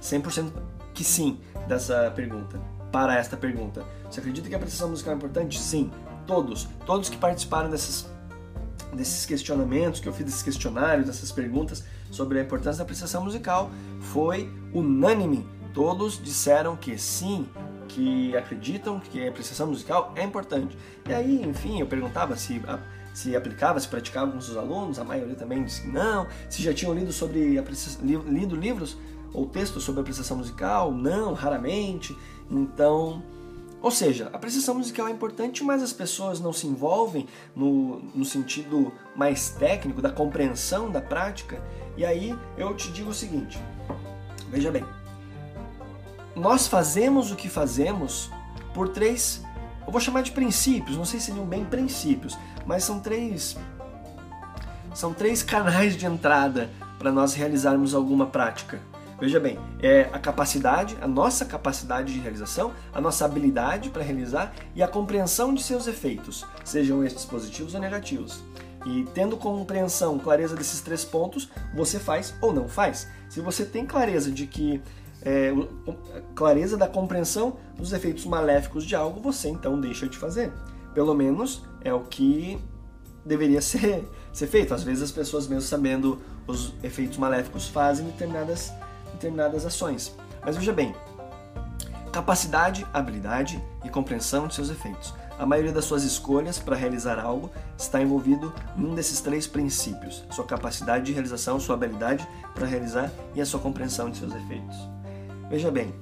100% 0.02 0.52
que 0.94 1.04
sim 1.04 1.40
dessa 1.68 2.12
pergunta. 2.16 2.60
Para 2.92 3.16
esta 3.18 3.36
pergunta. 3.36 3.86
Você 4.10 4.20
acredita 4.20 4.48
que 4.48 4.56
a 4.56 4.58
apreciação 4.58 4.90
musical 4.90 5.14
é 5.14 5.18
importante? 5.18 5.60
Sim. 5.60 5.92
Todos, 6.26 6.68
todos 6.86 7.10
que 7.10 7.18
participaram 7.18 7.70
dessas 7.70 8.10
desses 8.94 9.26
questionamentos, 9.26 10.00
que 10.00 10.08
eu 10.08 10.14
fiz 10.14 10.26
desses 10.26 10.42
questionários, 10.42 11.08
dessas 11.08 11.32
perguntas 11.32 11.84
sobre 12.10 12.40
a 12.40 12.42
importância 12.42 12.78
da 12.78 12.84
apreciação 12.84 13.24
musical, 13.24 13.70
foi 14.00 14.50
unânime. 14.74 15.48
Todos 15.74 16.22
disseram 16.22 16.76
que 16.76 16.98
sim, 16.98 17.48
que 17.88 18.36
acreditam 18.36 19.00
que 19.00 19.26
a 19.26 19.30
apreciação 19.30 19.68
musical 19.68 20.14
é 20.16 20.24
importante. 20.24 20.78
E 21.08 21.14
aí, 21.14 21.44
enfim, 21.44 21.80
eu 21.80 21.86
perguntava 21.86 22.36
se 22.36 22.62
a 22.68 22.80
se 23.18 23.36
aplicava, 23.36 23.80
se 23.80 23.88
praticava 23.88 24.32
com 24.32 24.40
seus 24.40 24.56
alunos, 24.56 25.00
a 25.00 25.04
maioria 25.04 25.34
também 25.34 25.64
disse 25.64 25.82
que 25.82 25.88
não. 25.88 26.28
Se 26.48 26.62
já 26.62 26.72
tinham 26.72 26.94
lido 26.94 27.12
sobre 27.12 27.60
lido 28.00 28.56
livros 28.56 28.96
ou 29.34 29.48
textos 29.48 29.84
sobre 29.84 30.02
apreciação 30.02 30.38
musical, 30.38 30.92
não, 30.92 31.34
raramente. 31.34 32.16
Então, 32.48 33.24
ou 33.82 33.90
seja, 33.90 34.30
a 34.32 34.36
apreciação 34.36 34.76
musical 34.76 35.08
é 35.08 35.12
importante, 35.12 35.64
mas 35.64 35.82
as 35.82 35.92
pessoas 35.92 36.40
não 36.40 36.54
se 36.54 36.68
envolvem 36.68 37.26
no, 37.56 38.02
no 38.14 38.24
sentido 38.24 38.94
mais 39.16 39.50
técnico 39.50 40.00
da 40.00 40.12
compreensão 40.12 40.92
da 40.92 41.02
prática. 41.02 41.60
E 41.98 42.06
aí 42.06 42.38
eu 42.56 42.76
te 42.76 42.92
digo 42.92 43.10
o 43.10 43.16
seguinte: 43.16 43.60
veja 44.52 44.70
bem, 44.70 44.86
nós 46.36 46.68
fazemos 46.68 47.32
o 47.32 47.36
que 47.36 47.50
fazemos 47.50 48.30
por 48.76 48.90
três 48.90 49.42
eu 49.88 49.92
vou 49.92 50.02
chamar 50.02 50.22
de 50.22 50.32
princípios, 50.32 50.98
não 50.98 51.06
sei 51.06 51.20
se 51.20 51.28
seriam 51.28 51.46
bem 51.46 51.64
princípios, 51.64 52.38
mas 52.66 52.84
são 52.84 53.00
três 53.00 53.58
são 54.94 55.14
três 55.14 55.42
canais 55.42 55.96
de 55.96 56.06
entrada 56.06 56.70
para 57.00 57.12
nós 57.12 57.34
realizarmos 57.36 57.94
alguma 57.94 58.26
prática. 58.26 58.82
Veja 59.20 59.40
bem, 59.40 59.58
é 59.82 60.10
a 60.12 60.20
capacidade, 60.20 60.98
a 61.02 61.08
nossa 61.08 61.46
capacidade 61.46 62.14
de 62.14 62.20
realização, 62.20 62.74
a 62.94 63.00
nossa 63.00 63.24
habilidade 63.24 63.90
para 63.90 64.04
realizar 64.04 64.54
e 64.76 64.84
a 64.84 64.88
compreensão 64.88 65.54
de 65.54 65.64
seus 65.64 65.88
efeitos, 65.88 66.46
sejam 66.64 67.04
estes 67.04 67.26
positivos 67.26 67.74
ou 67.74 67.80
negativos. 67.80 68.44
E 68.86 69.06
tendo 69.14 69.38
compreensão, 69.38 70.20
clareza 70.20 70.56
desses 70.56 70.82
três 70.82 71.04
pontos, 71.06 71.50
você 71.74 72.00
faz 72.00 72.34
ou 72.42 72.54
não 72.54 72.68
faz. 72.68 73.08
Se 73.30 73.42
você 73.42 73.66
tem 73.66 73.86
clareza 73.86 74.32
de 74.32 74.46
que 74.46 74.82
é, 75.28 75.54
clareza 76.34 76.78
da 76.78 76.88
compreensão 76.88 77.58
dos 77.76 77.92
efeitos 77.92 78.26
maléficos 78.26 78.86
de 78.86 78.96
algo, 78.96 79.20
você 79.20 79.50
então 79.50 79.80
deixa 79.80 80.08
de 80.08 80.18
fazer. 80.18 80.54
Pelo 80.94 81.14
menos 81.14 81.66
é 81.82 81.94
o 81.94 82.00
que 82.00 82.58
deveria 83.26 83.60
ser, 83.62 84.08
ser 84.32 84.48
feito. 84.48 84.74
Às 84.74 84.84
vezes 84.84 85.04
as 85.04 85.12
pessoas, 85.12 85.46
mesmo 85.46 85.64
sabendo 85.64 86.22
os 86.48 86.74
efeitos 86.82 87.18
maléficos, 87.18 87.68
fazem 87.68 88.06
determinadas, 88.06 88.72
determinadas 89.12 89.66
ações. 89.66 90.16
Mas 90.46 90.56
veja 90.56 90.72
bem, 90.72 90.96
capacidade, 92.14 92.88
habilidade 92.94 93.62
e 93.84 93.90
compreensão 93.90 94.48
de 94.48 94.56
seus 94.56 94.70
efeitos. 94.70 95.14
A 95.38 95.46
maioria 95.46 95.74
das 95.74 95.84
suas 95.84 96.04
escolhas 96.04 96.58
para 96.58 96.76
realizar 96.76 97.20
algo 97.20 97.52
está 97.78 98.02
envolvido 98.02 98.54
em 98.78 98.86
um 98.86 98.96
desses 98.96 99.20
três 99.20 99.46
princípios: 99.46 100.24
sua 100.32 100.46
capacidade 100.46 101.04
de 101.04 101.12
realização, 101.12 101.60
sua 101.60 101.76
habilidade 101.76 102.26
para 102.56 102.66
realizar 102.66 103.12
e 103.36 103.42
a 103.42 103.46
sua 103.46 103.60
compreensão 103.60 104.10
de 104.10 104.18
seus 104.18 104.34
efeitos. 104.34 104.97
Veja 105.50 105.72
bem, 105.72 105.94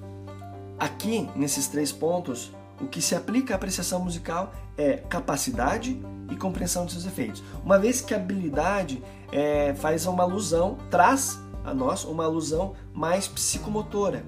aqui 0.79 1.29
nesses 1.35 1.67
três 1.67 1.91
pontos, 1.91 2.51
o 2.81 2.87
que 2.87 3.01
se 3.01 3.15
aplica 3.15 3.53
à 3.53 3.55
apreciação 3.55 3.99
musical 4.03 4.51
é 4.77 4.97
capacidade 4.97 6.01
e 6.31 6.35
compreensão 6.35 6.85
de 6.85 6.93
seus 6.93 7.05
efeitos. 7.05 7.43
Uma 7.63 7.77
vez 7.77 8.01
que 8.01 8.13
a 8.13 8.17
habilidade 8.17 9.01
é, 9.31 9.73
faz 9.75 10.05
uma 10.05 10.23
alusão, 10.23 10.77
traz 10.89 11.39
a 11.63 11.73
nós 11.73 12.03
uma 12.03 12.25
alusão 12.25 12.73
mais 12.93 13.27
psicomotora. 13.27 14.23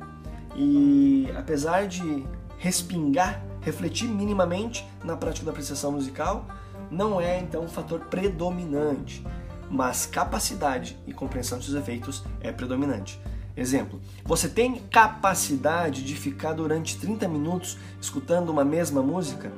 E 0.55 1.27
apesar 1.35 1.87
de 1.87 2.25
respingar, 2.57 3.43
refletir 3.61 4.07
minimamente 4.07 4.87
na 5.03 5.15
prática 5.17 5.45
da 5.45 5.51
apreciação 5.51 5.91
musical, 5.91 6.45
não 6.89 7.19
é 7.19 7.39
então 7.39 7.63
um 7.63 7.67
fator 7.67 8.01
predominante, 8.01 9.25
mas 9.69 10.05
capacidade 10.05 10.97
e 11.05 11.13
compreensão 11.13 11.59
de 11.59 11.65
seus 11.65 11.77
efeitos 11.77 12.23
é 12.39 12.51
predominante. 12.51 13.19
Exemplo, 13.57 13.99
você 14.23 14.47
tem 14.47 14.75
capacidade 14.91 16.03
de 16.03 16.15
ficar 16.15 16.53
durante 16.53 16.95
30 16.99 17.27
minutos 17.27 17.75
escutando 17.99 18.49
uma 18.49 18.63
mesma 18.63 19.01
música? 19.01 19.51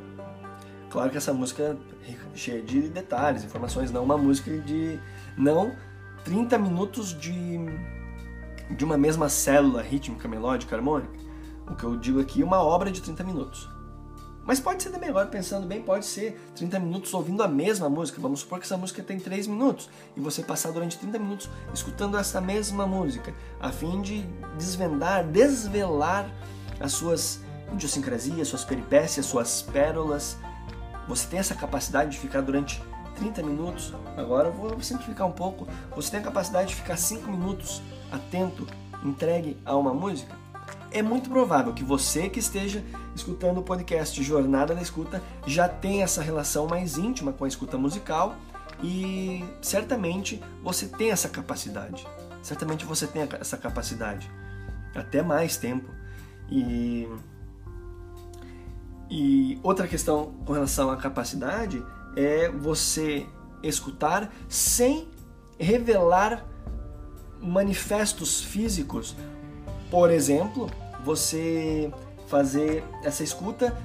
Claro 0.89 1.11
que 1.11 1.17
essa 1.17 1.33
música 1.33 1.77
é 2.07 2.15
cheia 2.33 2.61
de 2.61 2.83
detalhes, 2.83 3.43
informações, 3.43 3.91
não 3.91 4.03
uma 4.03 4.17
música 4.17 4.57
de. 4.57 4.97
não 5.37 5.75
30 6.23 6.57
minutos 6.57 7.17
de, 7.19 7.59
de 8.71 8.85
uma 8.85 8.97
mesma 8.97 9.27
célula 9.27 9.81
rítmica, 9.81 10.29
melódica, 10.29 10.77
harmônica. 10.77 11.13
O 11.67 11.75
que 11.75 11.83
eu 11.83 11.97
digo 11.97 12.21
aqui 12.21 12.41
é 12.41 12.45
uma 12.45 12.63
obra 12.63 12.89
de 12.89 13.01
30 13.01 13.23
minutos. 13.25 13.69
Mas 14.49 14.59
pode 14.59 14.81
ser 14.81 14.89
também, 14.89 15.09
agora 15.11 15.27
pensando 15.27 15.67
bem, 15.67 15.79
pode 15.79 16.07
ser 16.07 16.41
30 16.55 16.79
minutos 16.79 17.13
ouvindo 17.13 17.43
a 17.43 17.47
mesma 17.47 17.87
música. 17.87 18.19
Vamos 18.19 18.39
supor 18.39 18.57
que 18.57 18.65
essa 18.65 18.75
música 18.75 19.03
tem 19.03 19.19
3 19.19 19.45
minutos 19.45 19.87
e 20.17 20.19
você 20.19 20.41
passar 20.41 20.71
durante 20.71 20.97
30 20.97 21.19
minutos 21.19 21.47
escutando 21.71 22.17
essa 22.17 22.41
mesma 22.41 22.87
música, 22.87 23.31
a 23.59 23.71
fim 23.71 24.01
de 24.01 24.23
desvendar, 24.57 25.23
desvelar 25.23 26.27
as 26.79 26.93
suas 26.93 27.41
idiosincrasias, 27.71 28.47
suas 28.47 28.63
peripécias, 28.63 29.27
suas 29.27 29.61
pérolas. 29.61 30.35
Você 31.07 31.27
tem 31.27 31.37
essa 31.37 31.53
capacidade 31.53 32.09
de 32.09 32.17
ficar 32.17 32.41
durante 32.41 32.81
30 33.17 33.43
minutos. 33.43 33.93
Agora 34.17 34.47
eu 34.47 34.53
vou 34.53 34.81
simplificar 34.81 35.27
um 35.27 35.31
pouco. 35.31 35.67
Você 35.95 36.09
tem 36.09 36.21
a 36.21 36.23
capacidade 36.23 36.69
de 36.69 36.75
ficar 36.75 36.97
5 36.97 37.29
minutos 37.29 37.83
atento, 38.11 38.65
entregue 39.05 39.57
a 39.63 39.77
uma 39.77 39.93
música? 39.93 40.48
É 40.91 41.01
muito 41.01 41.29
provável 41.29 41.74
que 41.74 41.84
você 41.84 42.29
que 42.29 42.39
esteja 42.39 42.84
escutando 43.15 43.60
o 43.60 43.63
podcast 43.63 44.22
Jornada 44.24 44.74
da 44.74 44.81
Escuta 44.81 45.22
já 45.46 45.67
tenha 45.67 46.03
essa 46.03 46.22
relação 46.22 46.67
mais 46.67 46.98
íntima 46.98 47.31
com 47.31 47.46
a 47.46 47.48
escuta 47.48 47.77
musical 47.77 48.36
e 48.81 49.43
certamente 49.62 50.41
você 50.63 50.88
tem 50.88 51.12
essa 51.12 51.29
capacidade. 51.29 52.08
Certamente 52.41 52.86
você 52.86 53.05
tem 53.05 53.27
essa 53.39 53.58
capacidade. 53.58 54.31
Até 54.96 55.22
mais 55.22 55.58
tempo. 55.58 55.89
E, 56.50 57.08
e 59.10 59.60
outra 59.62 59.88
questão 59.88 60.34
com 60.46 60.53
relação 60.53 60.89
à 60.89 60.98
capacidade 60.98 61.84
é 62.15 62.50
você 62.50 63.27
escutar 63.62 64.34
sem 64.48 65.08
revelar 65.60 66.46
manifestos 67.41 68.41
físicos 68.41 69.15
por 69.89 70.12
exemplo, 70.12 70.69
você 71.03 71.91
fazer 72.27 72.83
essa 73.03 73.23
escuta 73.23 73.75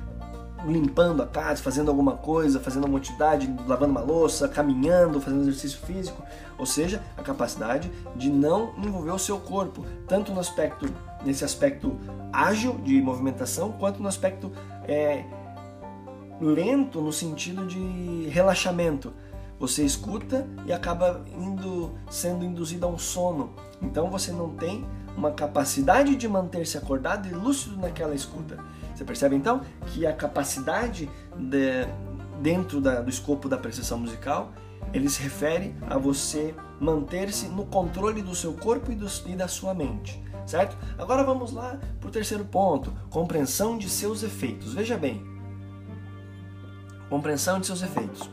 limpando 0.66 1.23
a 1.23 1.26
casa, 1.26 1.62
fazendo 1.62 1.90
alguma 1.90 2.16
coisa, 2.16 2.59
fazendo 2.59 2.87
uma 2.87 2.99
atividade, 2.99 3.54
lavando 3.66 3.92
uma 3.92 4.00
louça, 4.00 4.49
caminhando, 4.49 5.21
fazendo 5.21 5.42
exercício 5.42 5.78
físico, 5.80 6.23
ou 6.59 6.64
seja, 6.64 7.02
a 7.16 7.23
capacidade 7.23 7.90
de 8.16 8.30
não 8.30 8.73
envolver 8.78 9.11
o 9.11 9.18
seu 9.18 9.38
corpo, 9.38 9.85
tanto 10.09 10.33
no 10.33 10.40
aspecto 10.40 10.87
nesse 11.25 11.44
aspecto 11.44 11.99
ágil 12.33 12.78
de 12.78 13.00
movimentação, 13.00 13.73
quanto 13.73 14.02
no 14.02 14.09
aspecto 14.09 14.50
é, 14.87 15.25
lento 16.40 17.00
no 17.00 17.12
sentido 17.12 17.66
de 17.66 18.28
relaxamento. 18.28 19.12
Você 19.59 19.85
escuta 19.85 20.47
e 20.66 20.73
acaba 20.73 21.25
indo 21.38 21.92
sendo 22.11 22.44
induzido 22.44 22.87
a 22.87 22.88
um 22.88 22.99
sono. 22.99 23.54
Então 23.80 24.11
você 24.11 24.33
não 24.33 24.50
tem 24.50 24.85
uma 25.16 25.33
capacidade 25.33 26.16
de 26.16 26.28
manter-se 26.28 26.76
acordado 26.76 27.28
e 27.28 27.33
lúcido 27.33 27.76
naquela 27.76 28.14
escuta. 28.14 28.59
Você 28.94 29.04
percebe 29.04 29.37
então 29.37 29.61
que 29.87 30.06
a 30.06 30.12
capacidade 30.12 31.11
de, 31.37 31.87
dentro 32.40 32.80
da, 32.80 33.00
do 33.00 33.11
escopo 33.11 33.49
da 33.49 33.56
apreciação 33.56 33.99
musical 33.99 34.52
ele 34.92 35.09
se 35.09 35.23
refere 35.23 35.75
a 35.88 35.99
você 35.99 36.54
manter-se 36.80 37.49
no 37.49 37.64
controle 37.66 38.23
do 38.23 38.35
seu 38.35 38.52
corpo 38.52 38.92
e, 38.92 38.94
do, 38.94 39.06
e 39.26 39.35
da 39.35 39.49
sua 39.49 39.75
mente, 39.75 40.23
certo? 40.47 40.76
Agora 40.99 41.25
vamos 41.25 41.52
lá 41.52 41.78
para 42.00 42.09
o 42.09 42.12
terceiro 42.12 42.44
ponto: 42.44 42.92
compreensão 43.11 43.78
de 43.78 43.88
seus 43.88 44.23
efeitos. 44.23 44.75
Veja 44.75 44.97
bem, 44.97 45.25
compreensão 47.09 47.59
de 47.59 47.66
seus 47.66 47.83
efeitos. 47.83 48.30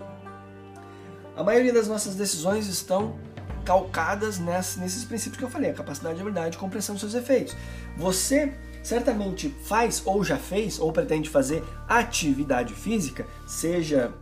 A 1.35 1.43
maioria 1.43 1.73
das 1.73 1.87
nossas 1.87 2.15
decisões 2.15 2.67
estão 2.67 3.15
calcadas 3.63 4.39
nesses 4.39 5.03
princípios 5.03 5.37
que 5.37 5.43
eu 5.43 5.49
falei, 5.49 5.71
a 5.71 5.73
capacidade, 5.73 6.17
a 6.17 6.21
habilidade 6.21 6.55
e 6.55 6.59
compreensão 6.59 6.95
dos 6.95 7.01
seus 7.01 7.13
efeitos. 7.13 7.55
Você 7.97 8.53
certamente 8.83 9.49
faz 9.63 10.01
ou 10.05 10.23
já 10.23 10.37
fez 10.37 10.79
ou 10.79 10.91
pretende 10.91 11.29
fazer 11.29 11.63
atividade 11.87 12.73
física, 12.73 13.25
seja 13.47 14.13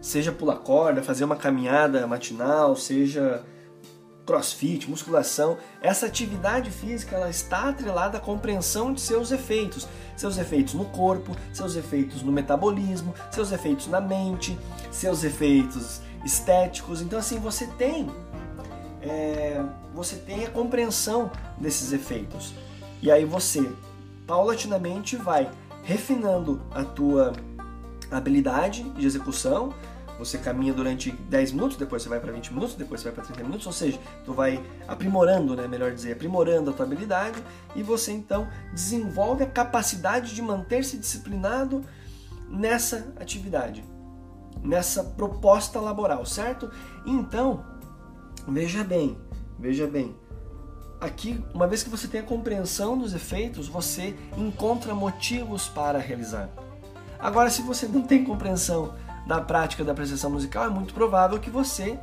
seja 0.00 0.30
pular 0.30 0.56
corda, 0.56 1.02
fazer 1.02 1.24
uma 1.24 1.34
caminhada 1.34 2.06
matinal, 2.06 2.76
seja 2.76 3.42
crossfit, 4.26 4.88
musculação, 4.88 5.58
essa 5.80 6.06
atividade 6.06 6.70
física 6.70 7.16
ela 7.16 7.30
está 7.30 7.68
atrelada 7.68 8.18
à 8.18 8.20
compreensão 8.20 8.92
de 8.92 9.00
seus 9.00 9.30
efeitos, 9.32 9.86
seus 10.16 10.38
efeitos 10.38 10.74
no 10.74 10.84
corpo, 10.86 11.36
seus 11.52 11.76
efeitos 11.76 12.22
no 12.22 12.32
metabolismo, 12.32 13.14
seus 13.30 13.52
efeitos 13.52 13.86
na 13.86 14.00
mente, 14.00 14.58
seus 14.90 15.24
efeitos 15.24 16.00
estéticos. 16.24 17.00
Então 17.02 17.18
assim 17.18 17.38
você 17.38 17.66
tem 17.78 18.10
é, 19.04 19.62
você 19.94 20.16
tem 20.16 20.44
a 20.44 20.50
compreensão 20.50 21.30
desses 21.58 21.92
efeitos. 21.92 22.54
E 23.02 23.10
aí 23.10 23.24
você, 23.24 23.70
paulatinamente, 24.26 25.16
vai 25.16 25.50
refinando 25.82 26.60
a 26.70 26.82
tua 26.82 27.32
habilidade 28.10 28.82
de 28.90 29.06
execução. 29.06 29.74
Você 30.18 30.38
caminha 30.38 30.72
durante 30.72 31.10
10 31.10 31.52
minutos, 31.52 31.76
depois 31.76 32.02
você 32.02 32.08
vai 32.08 32.20
para 32.20 32.32
20 32.32 32.54
minutos, 32.54 32.76
depois 32.76 33.00
você 33.00 33.08
vai 33.08 33.16
para 33.16 33.24
30 33.24 33.42
minutos, 33.42 33.66
ou 33.66 33.72
seja, 33.72 33.98
tu 34.24 34.32
vai 34.32 34.64
aprimorando, 34.86 35.56
né, 35.56 35.66
melhor 35.66 35.92
dizer, 35.92 36.12
aprimorando 36.12 36.70
a 36.70 36.72
tua 36.72 36.86
habilidade 36.86 37.42
e 37.74 37.82
você 37.82 38.12
então 38.12 38.48
desenvolve 38.72 39.42
a 39.42 39.46
capacidade 39.46 40.32
de 40.32 40.40
manter-se 40.40 40.96
disciplinado 40.96 41.84
nessa 42.48 43.12
atividade, 43.18 43.84
nessa 44.62 45.02
proposta 45.02 45.80
laboral, 45.80 46.24
certo? 46.24 46.70
Então, 47.04 47.64
Veja 48.46 48.84
bem, 48.84 49.16
veja 49.58 49.86
bem. 49.86 50.14
Aqui, 51.00 51.42
uma 51.52 51.66
vez 51.66 51.82
que 51.82 51.90
você 51.90 52.06
tem 52.06 52.20
a 52.20 52.24
compreensão 52.24 52.96
dos 52.96 53.14
efeitos, 53.14 53.68
você 53.68 54.14
encontra 54.36 54.94
motivos 54.94 55.68
para 55.68 55.98
realizar. 55.98 56.48
Agora, 57.18 57.50
se 57.50 57.62
você 57.62 57.86
não 57.86 58.02
tem 58.02 58.24
compreensão 58.24 58.94
da 59.26 59.40
prática 59.40 59.82
da 59.82 59.92
apreciação 59.92 60.30
musical, 60.30 60.66
é 60.66 60.70
muito 60.70 60.94
provável 60.94 61.38
que 61.40 61.50
você 61.50 61.98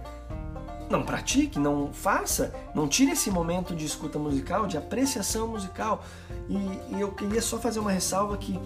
não 0.89 1.03
pratique, 1.03 1.57
não 1.57 1.93
faça, 1.93 2.53
não 2.75 2.87
tire 2.87 3.11
esse 3.11 3.31
momento 3.31 3.75
de 3.75 3.85
escuta 3.85 4.19
musical, 4.19 4.67
de 4.67 4.77
apreciação 4.77 5.47
musical. 5.47 6.03
E, 6.49 6.95
e 6.95 7.01
eu 7.01 7.11
queria 7.11 7.41
só 7.41 7.57
fazer 7.57 7.79
uma 7.79 7.91
ressalva 7.91 8.37
que 8.37 8.59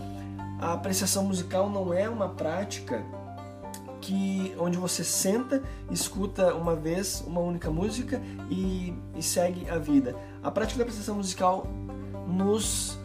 a 0.60 0.74
apreciação 0.74 1.24
musical 1.26 1.70
não 1.70 1.94
é 1.94 2.10
uma 2.10 2.30
prática 2.30 3.06
que 4.06 4.56
onde 4.60 4.78
você 4.78 5.04
senta, 5.04 5.64
escuta 5.90 6.54
uma 6.54 6.76
vez 6.76 7.24
uma 7.26 7.42
única 7.42 7.72
música 7.72 8.22
e, 8.52 8.94
e 9.16 9.24
segue 9.24 9.68
a 9.68 9.80
vida. 9.80 10.16
A 10.44 10.52
prática 10.52 10.78
da 10.78 10.84
apreciação 10.84 11.16
musical 11.16 11.66
nos 12.28 13.00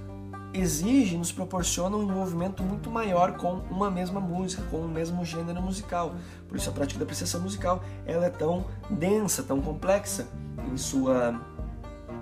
exige, 0.53 1.17
nos 1.17 1.33
proporciona 1.33 1.97
um 1.97 2.03
envolvimento 2.03 2.63
muito 2.63 2.91
maior 2.91 3.39
com 3.39 3.61
uma 3.71 3.91
mesma 3.91 4.21
música, 4.21 4.63
com 4.71 4.77
o 4.79 4.89
mesmo 4.89 5.25
gênero 5.25 5.63
musical. 5.63 6.15
Por 6.47 6.59
isso 6.59 6.69
a 6.69 6.73
prática 6.73 6.99
da 6.99 7.05
apreciação 7.05 7.41
musical 7.41 7.83
ela 8.05 8.27
é 8.27 8.31
tão 8.31 8.67
densa, 8.91 9.43
tão 9.43 9.59
complexa 9.63 10.29
em 10.71 10.77
sua 10.77 11.41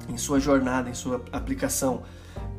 em 0.09 0.17
sua 0.17 0.39
jornada, 0.39 0.89
em 0.89 0.95
sua 0.95 1.21
aplicação, 1.33 2.03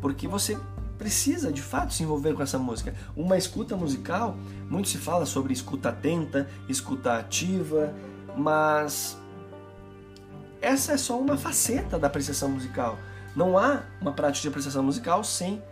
porque 0.01 0.27
você 0.27 0.59
precisa 0.99 1.51
de 1.51 1.61
fato 1.61 1.93
se 1.93 2.03
envolver 2.03 2.33
com 2.33 2.43
essa 2.43 2.59
música. 2.59 2.93
Uma 3.15 3.37
escuta 3.37 3.75
musical, 3.75 4.37
muito 4.69 4.89
se 4.89 4.97
fala 4.97 5.25
sobre 5.25 5.53
escuta 5.53 5.89
atenta, 5.89 6.47
escuta 6.67 7.17
ativa, 7.17 7.95
mas 8.37 9.17
essa 10.61 10.91
é 10.91 10.97
só 10.97 11.17
uma 11.17 11.37
faceta 11.37 11.97
da 11.97 12.07
apreciação 12.07 12.49
musical. 12.49 12.99
Não 13.33 13.57
há 13.57 13.83
uma 14.01 14.11
prática 14.11 14.41
de 14.41 14.47
apreciação 14.49 14.83
musical 14.83 15.23
sem 15.23 15.63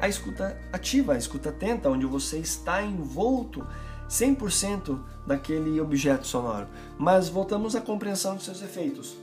a 0.00 0.08
escuta 0.08 0.58
ativa, 0.72 1.12
a 1.12 1.18
escuta 1.18 1.50
atenta, 1.50 1.88
onde 1.88 2.04
você 2.04 2.38
está 2.38 2.82
envolto 2.82 3.64
100% 4.10 4.98
daquele 5.24 5.80
objeto 5.80 6.26
sonoro. 6.26 6.66
Mas 6.98 7.28
voltamos 7.28 7.76
à 7.76 7.80
compreensão 7.80 8.36
de 8.36 8.42
seus 8.42 8.60
efeitos. 8.60 9.16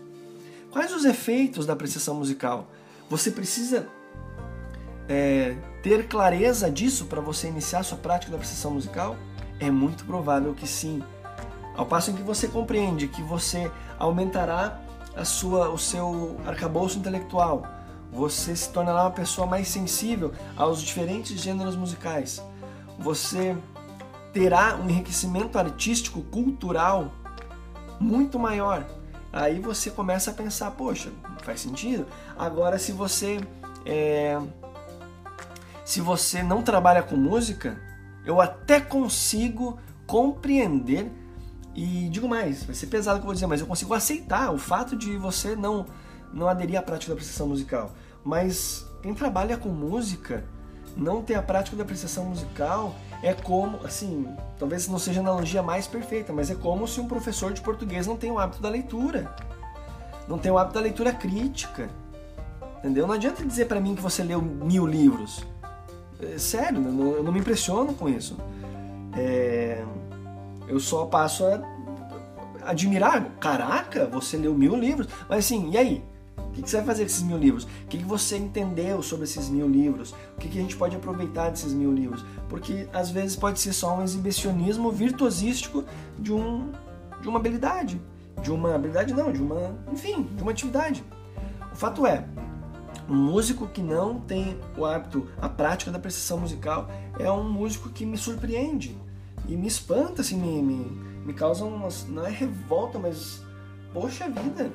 Quais 0.72 0.94
os 0.94 1.04
efeitos 1.04 1.66
da 1.66 1.74
apreciação 1.74 2.16
musical? 2.16 2.72
Você 3.10 3.32
precisa 3.32 3.90
é, 5.10 5.56
ter 5.84 6.08
clareza 6.08 6.70
disso 6.70 7.06
para 7.06 7.20
você 7.20 7.48
iniciar 7.48 7.84
sua 7.84 7.98
prática 7.98 8.32
da 8.32 8.38
apreciação 8.38 8.72
musical? 8.72 9.16
É 9.60 9.70
muito 9.70 10.06
provável 10.06 10.54
que 10.54 10.68
sim. 10.68 11.04
Ao 11.76 11.86
passo 11.86 12.12
em 12.12 12.16
que 12.16 12.22
você 12.22 12.48
compreende 12.48 13.08
que 13.08 13.22
você 13.22 13.70
aumentará 13.98 14.80
a 15.16 15.26
sua, 15.26 15.70
o 15.70 15.78
seu 15.78 16.38
arcabouço 16.46 17.00
intelectual, 17.00 17.66
você 18.12 18.56
se 18.56 18.70
tornará 18.70 19.04
uma 19.04 19.12
pessoa 19.12 19.46
mais 19.46 19.68
sensível 19.68 20.32
aos 20.56 20.82
diferentes 20.82 21.42
gêneros 21.42 21.76
musicais. 21.76 22.42
Você 22.98 23.58
terá 24.32 24.76
um 24.76 24.90
enriquecimento 24.90 25.58
artístico, 25.58 26.22
cultural 26.22 27.12
muito 28.00 28.40
maior 28.40 28.86
Aí 29.32 29.60
você 29.60 29.92
começa 29.92 30.32
a 30.32 30.34
pensar, 30.34 30.72
poxa, 30.72 31.12
faz 31.44 31.62
sentido. 31.62 32.08
Agora, 32.38 32.80
se 32.80 32.92
você 32.92 33.40
é... 33.86 34.40
se 35.90 36.02
você 36.02 36.44
não 36.44 36.62
trabalha 36.62 37.02
com 37.02 37.16
música, 37.16 37.82
eu 38.24 38.40
até 38.40 38.80
consigo 38.80 39.80
compreender 40.06 41.12
e 41.74 42.08
digo 42.10 42.30
mais, 42.30 42.64
vai 42.64 42.76
ser 42.76 42.86
pesado 42.86 43.18
o 43.18 43.20
que 43.20 43.24
eu 43.24 43.26
vou 43.26 43.34
dizer, 43.34 43.48
mas 43.48 43.60
eu 43.60 43.66
consigo 43.66 43.96
aceitar 43.96 44.54
o 44.54 44.58
fato 44.60 44.96
de 44.96 45.18
você 45.18 45.56
não 45.56 45.88
não 46.32 46.48
aderir 46.48 46.78
à 46.78 46.84
prática 46.84 47.10
da 47.10 47.14
apreciação 47.16 47.48
musical. 47.48 47.90
Mas 48.24 48.86
quem 49.02 49.16
trabalha 49.16 49.58
com 49.58 49.70
música, 49.70 50.44
não 50.96 51.24
ter 51.24 51.34
a 51.34 51.42
prática 51.42 51.76
da 51.76 51.82
apreciação 51.82 52.26
musical 52.26 52.94
é 53.24 53.34
como, 53.34 53.84
assim, 53.84 54.28
talvez 54.60 54.88
não 54.88 55.00
seja 55.00 55.22
a 55.22 55.24
analogia 55.24 55.64
mais 55.64 55.88
perfeita, 55.88 56.32
mas 56.32 56.52
é 56.52 56.56
como 56.56 56.88
se 56.88 57.02
um 57.02 57.08
professor 57.08 57.52
de 57.52 57.62
português 57.62 58.06
não 58.06 58.16
tem 58.16 58.30
o 58.30 58.38
hábito 58.38 58.62
da 58.62 58.70
leitura. 58.70 59.36
Não 60.28 60.38
tem 60.38 60.52
o 60.52 60.58
hábito 60.60 60.76
da 60.76 60.82
leitura 60.82 61.12
crítica. 61.12 61.90
Entendeu? 62.78 63.08
Não 63.08 63.16
adianta 63.16 63.44
dizer 63.44 63.66
para 63.66 63.82
mim 63.82 63.96
que 63.96 64.04
você 64.04 64.22
leu 64.24 64.40
mil 64.40 64.86
livros. 64.86 65.44
É, 66.22 66.38
sério, 66.38 66.84
eu 66.84 66.92
não, 66.92 67.12
eu 67.14 67.24
não, 67.24 67.32
me 67.32 67.40
impressiono 67.40 67.94
com 67.94 68.10
isso. 68.10 68.38
É, 69.18 69.84
eu 70.68 70.80
só 70.80 71.06
passo 71.06 71.46
a 71.46 71.62
admirar. 72.66 73.24
Caraca, 73.40 74.06
você 74.06 74.38
leu 74.38 74.54
mil 74.54 74.76
livros. 74.76 75.08
Mas 75.30 75.46
assim, 75.46 75.72
e 75.72 75.78
aí? 75.78 76.04
O 76.38 76.52
que, 76.52 76.70
você 76.70 76.78
vai 76.78 76.86
fazer 76.88 77.04
com 77.04 77.08
esses 77.08 77.24
mil 77.24 77.38
livros? 77.38 77.64
O 77.64 77.88
que, 77.88 77.98
você 78.00 78.38
entendeu 78.38 79.02
sobre 79.02 79.24
esses 79.26 79.50
mil 79.50 79.68
livros? 79.68 80.14
O 80.36 80.40
que, 80.40 80.48
a 80.48 80.62
gente 80.62 80.76
pode 80.76 80.96
aproveitar 80.96 81.50
desses 81.50 81.72
mil 81.74 81.94
livros? 81.94 82.26
Porque 82.50 82.88
às 82.92 83.12
vezes 83.12 83.36
pode 83.36 83.60
ser 83.60 83.72
só 83.72 83.96
um 83.98 84.04
exibicionismo 84.04 84.92
virtuosístico 84.92 85.86
de, 86.18 86.34
um, 86.34 86.72
de 87.22 87.30
uma 87.30 87.40
habilidade. 87.40 88.02
De 88.42 88.52
uma 88.52 88.76
habilidade 88.76 89.14
não, 89.14 89.32
de 89.32 89.42
uma, 89.42 89.78
enfim, 89.92 90.24
de 90.36 90.42
uma 90.42 90.52
atividade. 90.52 91.04
O 91.72 91.76
fato 91.76 92.06
é, 92.06 92.26
um 93.10 93.16
músico 93.16 93.68
que 93.68 93.82
não 93.82 94.20
tem 94.20 94.60
o 94.78 94.86
hábito, 94.86 95.28
a 95.42 95.50
prática 95.50 95.92
da 95.92 96.00
precisão 96.00 96.38
musical, 96.38 96.90
é 97.18 97.32
um 97.32 97.50
músico 97.50 97.90
que 97.90 98.06
me 98.06 98.18
surpreende 98.18 98.96
e 99.48 99.58
me 99.58 99.68
espanta, 99.68 100.22
assim, 100.22 100.38
me, 100.38 100.62
me, 100.62 100.86
me 101.26 101.34
causa 101.34 101.66
uma, 101.66 101.88
não 102.08 102.26
é 102.26 102.30
revolta, 102.30 103.00
mas 103.00 103.44
poxa 103.94 104.30
vida, 104.30 104.72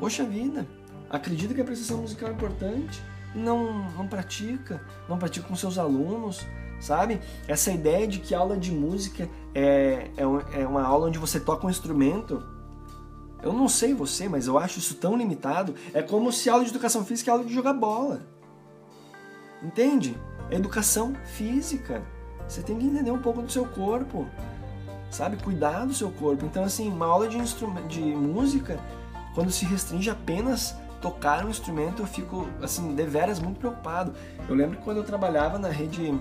Poxa 0.00 0.24
vida, 0.24 0.66
acredita 1.10 1.52
que 1.52 1.60
a 1.60 1.62
apreciação 1.62 1.98
musical 1.98 2.30
é 2.30 2.32
importante 2.32 3.02
e 3.34 3.38
não, 3.38 3.90
não 3.90 4.08
pratica, 4.08 4.82
não 5.06 5.18
pratica 5.18 5.46
com 5.46 5.54
seus 5.54 5.76
alunos, 5.76 6.46
sabe? 6.80 7.20
Essa 7.46 7.70
ideia 7.70 8.08
de 8.08 8.18
que 8.18 8.34
aula 8.34 8.56
de 8.56 8.72
música 8.72 9.28
é, 9.54 10.10
é, 10.16 10.62
é 10.62 10.66
uma 10.66 10.82
aula 10.82 11.08
onde 11.08 11.18
você 11.18 11.38
toca 11.38 11.66
um 11.66 11.70
instrumento, 11.70 12.42
eu 13.42 13.52
não 13.52 13.68
sei 13.68 13.94
você, 13.94 14.28
mas 14.28 14.46
eu 14.46 14.58
acho 14.58 14.78
isso 14.78 14.94
tão 14.94 15.16
limitado. 15.16 15.74
É 15.94 16.02
como 16.02 16.32
se 16.32 16.50
aula 16.50 16.64
de 16.64 16.70
educação 16.70 17.04
física 17.04 17.30
é 17.30 17.32
aula 17.32 17.44
de 17.44 17.54
jogar 17.54 17.72
bola. 17.72 18.22
Entende? 19.62 20.16
É 20.50 20.56
educação 20.56 21.14
física. 21.36 22.02
Você 22.46 22.62
tem 22.62 22.78
que 22.78 22.86
entender 22.86 23.10
um 23.10 23.20
pouco 23.20 23.42
do 23.42 23.50
seu 23.50 23.64
corpo, 23.64 24.26
sabe? 25.10 25.36
Cuidar 25.36 25.86
do 25.86 25.94
seu 25.94 26.10
corpo. 26.10 26.44
Então, 26.44 26.64
assim, 26.64 26.88
uma 26.88 27.06
aula 27.06 27.28
de, 27.28 27.38
de 27.88 28.00
música 28.00 28.78
quando 29.34 29.50
se 29.50 29.64
restringe 29.64 30.10
apenas 30.10 30.74
tocar 31.00 31.46
um 31.46 31.48
instrumento, 31.48 32.02
eu 32.02 32.06
fico, 32.06 32.46
assim, 32.60 32.94
deveras 32.94 33.40
muito 33.40 33.58
preocupado. 33.58 34.12
Eu 34.48 34.54
lembro 34.54 34.76
que 34.76 34.84
quando 34.84 34.98
eu 34.98 35.04
trabalhava 35.04 35.58
na 35.58 35.68
rede 35.68 36.12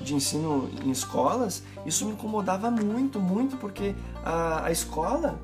de 0.00 0.14
ensino 0.14 0.70
em 0.84 0.90
escolas, 0.90 1.62
isso 1.84 2.04
me 2.04 2.12
incomodava 2.12 2.70
muito, 2.70 3.18
muito, 3.18 3.56
porque 3.56 3.96
a, 4.24 4.66
a 4.66 4.70
escola 4.70 5.40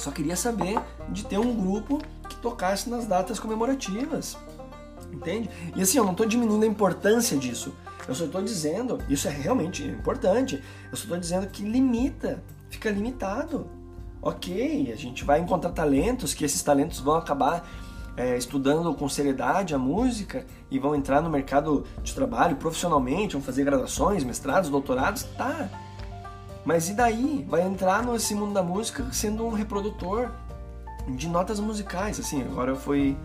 só 0.00 0.10
queria 0.10 0.36
saber 0.36 0.80
de 1.08 1.24
ter 1.24 1.38
um 1.38 1.54
grupo 1.54 1.98
que 2.28 2.36
tocasse 2.36 2.88
nas 2.88 3.06
datas 3.06 3.38
comemorativas. 3.38 4.36
Entende? 5.12 5.50
E 5.74 5.82
assim, 5.82 5.98
eu 5.98 6.04
não 6.04 6.12
estou 6.12 6.26
diminuindo 6.26 6.64
a 6.64 6.68
importância 6.68 7.36
disso. 7.36 7.74
Eu 8.08 8.14
só 8.14 8.24
estou 8.24 8.42
dizendo, 8.42 8.98
isso 9.08 9.28
é 9.28 9.30
realmente 9.30 9.84
importante, 9.84 10.62
eu 10.90 10.96
só 10.96 11.04
estou 11.04 11.18
dizendo 11.18 11.46
que 11.46 11.62
limita, 11.62 12.42
fica 12.68 12.90
limitado 12.90 13.68
ok, 14.22 14.90
a 14.92 14.96
gente 14.96 15.24
vai 15.24 15.40
encontrar 15.40 15.70
talentos, 15.70 16.34
que 16.34 16.44
esses 16.44 16.62
talentos 16.62 17.00
vão 17.00 17.14
acabar 17.14 17.66
é, 18.16 18.36
estudando 18.36 18.92
com 18.94 19.08
seriedade 19.08 19.74
a 19.74 19.78
música 19.78 20.44
e 20.70 20.78
vão 20.78 20.94
entrar 20.94 21.22
no 21.22 21.30
mercado 21.30 21.84
de 22.02 22.14
trabalho 22.14 22.56
profissionalmente, 22.56 23.32
vão 23.34 23.42
fazer 23.42 23.64
graduações, 23.64 24.24
mestrados, 24.24 24.68
doutorados, 24.68 25.22
tá. 25.36 25.70
Mas 26.70 26.88
e 26.88 26.94
daí? 26.94 27.44
Vai 27.48 27.62
entrar 27.62 28.00
nesse 28.04 28.32
mundo 28.32 28.54
da 28.54 28.62
música 28.62 29.04
sendo 29.10 29.44
um 29.44 29.50
reprodutor 29.50 30.30
de 31.16 31.28
notas 31.28 31.58
musicais, 31.58 32.20
assim, 32.20 32.42
agora 32.42 32.70
eu 32.70 32.76
fui 32.76 33.16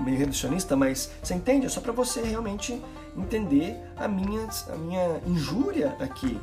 meio 0.00 0.16
reducionista, 0.16 0.76
mas 0.76 1.10
você 1.20 1.34
entende? 1.34 1.66
É 1.66 1.68
só 1.68 1.80
para 1.80 1.90
você 1.90 2.22
realmente 2.22 2.80
entender 3.16 3.76
a 3.96 4.06
minha, 4.06 4.48
a 4.72 4.76
minha 4.76 5.20
injúria 5.26 5.96
aqui, 5.98 6.40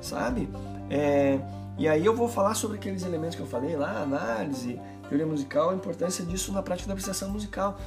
sabe? 0.00 0.48
É, 0.88 1.38
e 1.76 1.86
aí 1.86 2.06
eu 2.06 2.16
vou 2.16 2.30
falar 2.30 2.54
sobre 2.54 2.78
aqueles 2.78 3.02
elementos 3.02 3.36
que 3.36 3.42
eu 3.42 3.46
falei 3.46 3.76
lá, 3.76 4.00
análise, 4.00 4.80
teoria 5.06 5.26
musical, 5.26 5.68
a 5.68 5.74
importância 5.74 6.24
disso 6.24 6.50
na 6.50 6.62
prática 6.62 6.86
da 6.88 6.94
apreciação 6.94 7.28
musical. 7.28 7.78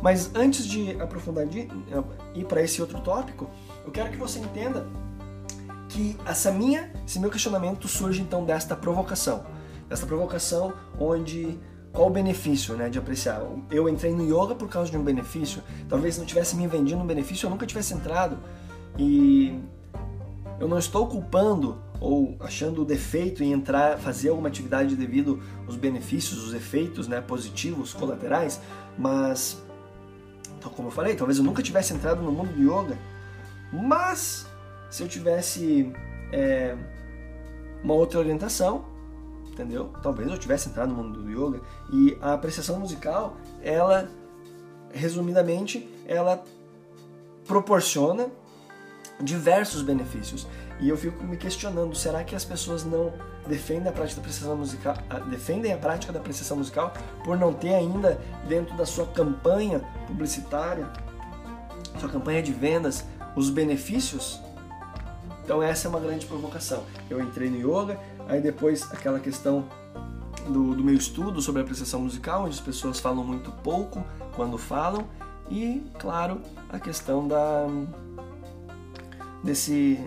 Mas 0.00 0.30
antes 0.36 0.64
de 0.64 0.92
aprofundar 1.00 1.44
de 1.46 1.68
ir 2.32 2.44
para 2.44 2.62
esse 2.62 2.80
outro 2.80 3.00
tópico, 3.00 3.50
eu 3.84 3.90
quero 3.90 4.08
que 4.12 4.16
você 4.16 4.38
entenda 4.38 4.86
que 5.96 6.14
essa 6.26 6.52
minha, 6.52 6.90
esse 7.06 7.18
meu 7.18 7.30
questionamento 7.30 7.88
surge 7.88 8.20
então 8.20 8.44
desta 8.44 8.76
provocação, 8.76 9.46
desta 9.88 10.04
provocação 10.04 10.74
onde 11.00 11.58
qual 11.90 12.08
o 12.08 12.10
benefício, 12.10 12.76
né, 12.76 12.90
de 12.90 12.98
apreciar? 12.98 13.40
Eu 13.70 13.88
entrei 13.88 14.12
no 14.12 14.22
yoga 14.22 14.54
por 14.54 14.68
causa 14.68 14.90
de 14.90 14.98
um 14.98 15.02
benefício. 15.02 15.62
Talvez 15.88 16.18
não 16.18 16.26
tivesse 16.26 16.54
me 16.54 16.66
vendido 16.66 17.00
um 17.00 17.06
benefício, 17.06 17.46
eu 17.46 17.50
nunca 17.50 17.64
tivesse 17.64 17.94
entrado. 17.94 18.36
E 18.98 19.58
eu 20.60 20.68
não 20.68 20.78
estou 20.78 21.06
culpando 21.06 21.78
ou 21.98 22.36
achando 22.40 22.82
o 22.82 22.84
defeito 22.84 23.42
em 23.42 23.52
entrar, 23.52 23.96
fazer 23.96 24.28
alguma 24.28 24.48
atividade 24.48 24.94
devido 24.94 25.42
aos 25.66 25.76
benefícios, 25.76 26.44
os 26.44 26.52
efeitos 26.52 27.08
né, 27.08 27.22
positivos, 27.22 27.94
colaterais, 27.94 28.60
mas, 28.98 29.62
então, 30.58 30.70
como 30.70 30.88
eu 30.88 30.92
falei, 30.92 31.16
talvez 31.16 31.38
eu 31.38 31.44
nunca 31.44 31.62
tivesse 31.62 31.94
entrado 31.94 32.20
no 32.20 32.30
mundo 32.30 32.52
do 32.52 32.60
yoga, 32.60 32.98
mas 33.72 34.45
se 34.90 35.02
eu 35.02 35.08
tivesse 35.08 35.92
é, 36.32 36.76
uma 37.82 37.94
outra 37.94 38.18
orientação, 38.18 38.84
entendeu? 39.50 39.90
Talvez 40.02 40.30
eu 40.30 40.38
tivesse 40.38 40.68
entrado 40.68 40.88
no 40.88 41.02
mundo 41.02 41.22
do 41.22 41.30
yoga 41.30 41.60
e 41.92 42.16
a 42.20 42.34
apreciação 42.34 42.78
musical, 42.78 43.36
ela, 43.62 44.08
resumidamente, 44.92 45.88
ela 46.06 46.42
proporciona 47.46 48.28
diversos 49.20 49.82
benefícios. 49.82 50.46
E 50.78 50.88
eu 50.88 50.96
fico 50.96 51.24
me 51.24 51.36
questionando, 51.36 51.94
será 51.96 52.22
que 52.22 52.34
as 52.34 52.44
pessoas 52.44 52.84
não 52.84 53.12
defendem 53.46 53.88
a 53.88 53.92
prática 53.92 54.20
da 54.20 54.26
apreciação 54.26 54.56
musical, 54.56 54.94
defendem 55.30 55.72
a 55.72 55.78
prática 55.78 56.12
da 56.12 56.18
apreciação 56.18 56.58
musical 56.58 56.92
por 57.24 57.38
não 57.38 57.52
ter 57.54 57.74
ainda 57.74 58.20
dentro 58.46 58.76
da 58.76 58.84
sua 58.84 59.06
campanha 59.06 59.80
publicitária, 60.06 60.86
sua 61.98 62.10
campanha 62.10 62.42
de 62.42 62.52
vendas, 62.52 63.04
os 63.34 63.48
benefícios? 63.48 64.40
Então 65.46 65.62
essa 65.62 65.86
é 65.86 65.88
uma 65.88 66.00
grande 66.00 66.26
provocação. 66.26 66.82
Eu 67.08 67.20
entrei 67.20 67.48
no 67.48 67.56
yoga, 67.56 68.00
aí 68.28 68.40
depois 68.40 68.82
aquela 68.92 69.20
questão 69.20 69.64
do, 70.48 70.74
do 70.74 70.82
meu 70.82 70.94
estudo 70.94 71.40
sobre 71.40 71.60
a 71.60 71.64
apreciação 71.64 72.00
musical, 72.00 72.46
onde 72.46 72.56
as 72.56 72.60
pessoas 72.60 72.98
falam 72.98 73.22
muito 73.22 73.52
pouco 73.62 74.04
quando 74.34 74.58
falam, 74.58 75.06
e 75.48 75.84
claro, 76.00 76.40
a 76.68 76.80
questão 76.80 77.28
da 77.28 77.64
desse 79.44 80.04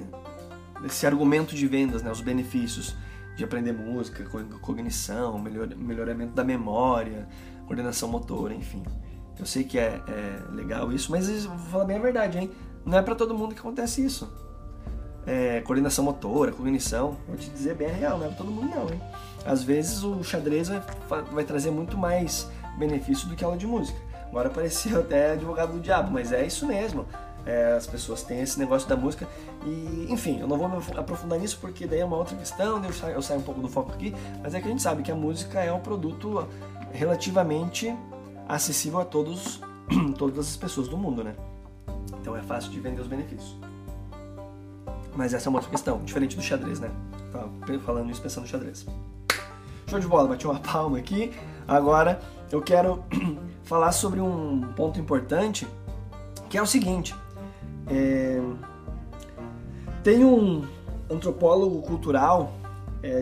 desse 0.81 1.07
argumento 1.07 1.55
de 1.55 1.67
vendas, 1.67 2.03
né, 2.03 2.11
os 2.11 2.19
benefícios 2.19 2.93
de 3.37 3.43
aprender 3.45 3.71
música, 3.71 4.25
cognição, 4.61 5.39
melhor, 5.39 5.73
melhoramento 5.73 6.33
da 6.33 6.43
memória, 6.43 7.29
coordenação 7.65 8.09
motora, 8.09 8.53
enfim. 8.53 8.83
Eu 9.39 9.45
sei 9.45 9.63
que 9.63 9.79
é, 9.79 10.01
é 10.05 10.51
legal 10.51 10.91
isso, 10.91 11.09
mas 11.09 11.45
vou 11.45 11.57
falar 11.57 11.85
bem 11.85 11.95
a 11.95 12.01
verdade, 12.01 12.37
hein? 12.37 12.51
Não 12.85 12.97
é 12.97 13.01
para 13.01 13.15
todo 13.15 13.33
mundo 13.33 13.55
que 13.55 13.61
acontece 13.61 14.03
isso. 14.03 14.48
É, 15.27 15.61
coordenação 15.61 16.03
motora, 16.03 16.51
cognição, 16.51 17.17
vou 17.27 17.37
te 17.37 17.49
dizer 17.49 17.75
bem 17.75 17.89
a 17.89 17.93
real, 17.93 18.17
não 18.17 18.27
é 18.27 18.29
todo 18.29 18.49
mundo 18.49 18.73
não, 18.73 18.89
hein? 18.89 18.99
Às 19.45 19.63
vezes 19.63 20.03
o 20.03 20.23
xadrez 20.23 20.69
vai, 20.69 20.81
vai 21.31 21.43
trazer 21.43 21.71
muito 21.71 21.97
mais 21.97 22.49
benefício 22.77 23.27
do 23.27 23.35
que 23.35 23.43
aula 23.43 23.57
de 23.57 23.67
música. 23.67 23.99
Agora 24.27 24.49
parecia 24.49 24.97
até 24.99 25.33
advogado 25.33 25.73
do 25.73 25.79
diabo, 25.79 26.11
mas 26.11 26.31
é 26.31 26.45
isso 26.45 26.65
mesmo. 26.65 27.05
É, 27.45 27.73
as 27.73 27.87
pessoas 27.87 28.21
têm 28.21 28.41
esse 28.41 28.59
negócio 28.59 28.87
da 28.87 28.95
música 28.95 29.27
e, 29.65 30.07
enfim, 30.09 30.39
eu 30.39 30.47
não 30.47 30.57
vou 30.57 30.67
me 30.67 30.77
aprofundar 30.97 31.39
nisso 31.39 31.57
porque 31.59 31.87
daí 31.87 31.99
é 31.99 32.05
uma 32.05 32.17
outra 32.17 32.35
questão, 32.35 32.83
eu 32.83 32.93
saio, 32.93 33.15
eu 33.15 33.21
saio 33.21 33.39
um 33.39 33.43
pouco 33.43 33.61
do 33.61 33.67
foco 33.67 33.91
aqui, 33.91 34.13
mas 34.43 34.53
é 34.53 34.59
que 34.59 34.67
a 34.67 34.69
gente 34.69 34.81
sabe 34.81 35.01
que 35.01 35.11
a 35.11 35.15
música 35.15 35.59
é 35.59 35.71
um 35.71 35.79
produto 35.79 36.47
relativamente 36.91 37.95
acessível 38.47 38.99
a 38.99 39.05
todos, 39.05 39.61
todas 40.17 40.49
as 40.49 40.57
pessoas 40.57 40.87
do 40.87 40.97
mundo, 40.97 41.23
né? 41.23 41.33
Então 42.21 42.35
é 42.35 42.41
fácil 42.41 42.71
de 42.71 42.79
vender 42.79 43.01
os 43.01 43.07
benefícios. 43.07 43.57
Mas 45.19 45.33
essa 45.33 45.49
é 45.49 45.49
uma 45.49 45.57
outra 45.57 45.69
questão, 45.69 46.01
diferente 46.05 46.37
do 46.37 46.41
xadrez, 46.41 46.79
né? 46.79 46.89
Tava 47.29 47.51
falando 47.79 48.09
isso 48.09 48.21
pensando 48.21 48.43
no 48.43 48.49
xadrez. 48.49 48.85
Show 49.85 49.99
de 49.99 50.07
bola, 50.07 50.29
bati 50.29 50.47
uma 50.47 50.61
palma 50.61 50.97
aqui. 50.97 51.33
Agora 51.67 52.21
eu 52.49 52.61
quero 52.61 53.03
falar 53.63 53.91
sobre 53.91 54.21
um 54.21 54.71
ponto 54.77 54.97
importante, 54.97 55.67
que 56.49 56.57
é 56.57 56.61
o 56.61 56.65
seguinte. 56.65 57.13
É... 57.85 58.41
Tem 60.05 60.23
um 60.23 60.65
antropólogo 61.11 61.81
cultural, 61.81 62.53
é, 63.03 63.19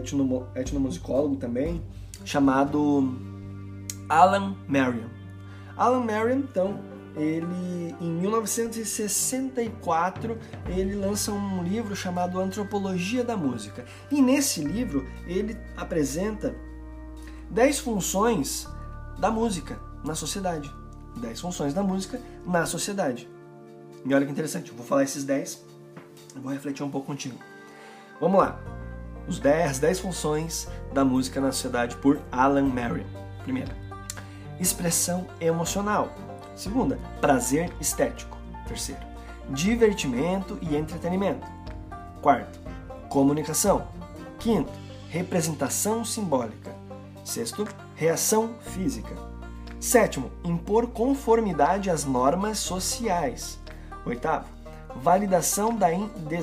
etnomusicólogo 0.55 1.37
também, 1.37 1.81
chamado 2.23 3.11
Alan 4.07 4.55
Merriam. 4.67 5.09
Alan 5.75 6.01
Merriam, 6.01 6.37
então, 6.37 6.79
ele 7.17 7.95
em 7.99 8.11
1964 8.11 10.37
ele 10.67 10.95
lança 10.95 11.31
um 11.31 11.63
livro 11.63 11.95
chamado 11.95 12.39
Antropologia 12.39 13.23
da 13.23 13.35
Música. 13.35 13.83
E 14.11 14.21
nesse 14.21 14.61
livro 14.61 15.09
ele 15.25 15.57
apresenta 15.75 16.55
10 17.49 17.79
funções 17.79 18.67
da 19.17 19.31
música 19.31 19.79
na 20.03 20.13
sociedade. 20.13 20.71
10 21.17 21.41
funções 21.41 21.73
da 21.73 21.81
música 21.81 22.21
na 22.45 22.67
sociedade. 22.67 23.27
E 24.05 24.13
olha 24.13 24.25
que 24.25 24.31
interessante, 24.31 24.69
eu 24.69 24.77
vou 24.77 24.85
falar 24.85 25.03
esses 25.03 25.23
10 25.23 25.65
e 26.35 26.39
vou 26.39 26.53
refletir 26.53 26.83
um 26.83 26.91
pouco 26.91 27.07
contigo. 27.07 27.39
Vamos 28.21 28.39
lá. 28.39 28.59
Os 29.27 29.39
10, 29.39 29.71
as 29.71 29.79
10 29.79 29.99
funções 29.99 30.67
da 30.93 31.03
música 31.03 31.41
na 31.41 31.51
sociedade 31.51 31.95
por 31.97 32.21
Alan 32.31 32.69
Merriam. 32.69 33.07
Primeira, 33.43 33.75
expressão 34.59 35.27
emocional. 35.41 36.26
Segunda, 36.57 36.99
prazer 37.21 37.71
estético. 37.79 38.35
Terceiro, 38.67 39.01
divertimento 39.51 40.57
e 40.59 40.75
entretenimento. 40.75 41.45
Quarto, 42.19 42.59
comunicação. 43.09 43.87
Quinto, 44.39 44.71
representação 45.07 46.03
simbólica. 46.03 46.75
Sexto, 47.23 47.67
reação 47.95 48.55
física. 48.59 49.15
Sétimo, 49.79 50.31
impor 50.43 50.87
conformidade 50.87 51.91
às 51.91 52.05
normas 52.05 52.57
sociais. 52.57 53.59
Oitavo, 54.03 54.47
validação 54.95 55.77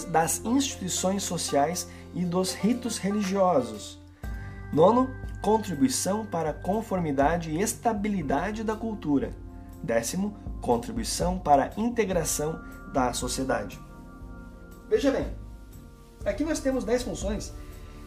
das 0.09 0.40
instituições 0.44 1.24
sociais 1.24 1.90
e 2.14 2.24
dos 2.24 2.55
ritos 2.55 2.98
religiosos. 2.98 3.98
Nono, 4.72 5.11
contribuição 5.42 6.24
para 6.24 6.50
a 6.50 6.55
conformidade 6.55 7.50
e 7.50 7.61
estabilidade 7.61 8.62
da 8.62 8.77
cultura. 8.77 9.33
Décimo, 9.84 10.34
contribuição 10.62 11.38
para 11.38 11.64
a 11.64 11.80
integração 11.80 12.58
da 12.92 13.12
sociedade. 13.12 13.78
Veja 14.88 15.10
bem, 15.10 15.26
aqui 16.24 16.42
nós 16.42 16.58
temos 16.58 16.84
10 16.84 17.02
funções 17.02 17.52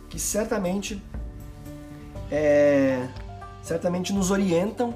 que 0.10 0.20
certamente 0.20 1.04
é, 2.32 3.08
certamente 3.62 4.12
nos 4.12 4.32
orientam, 4.32 4.96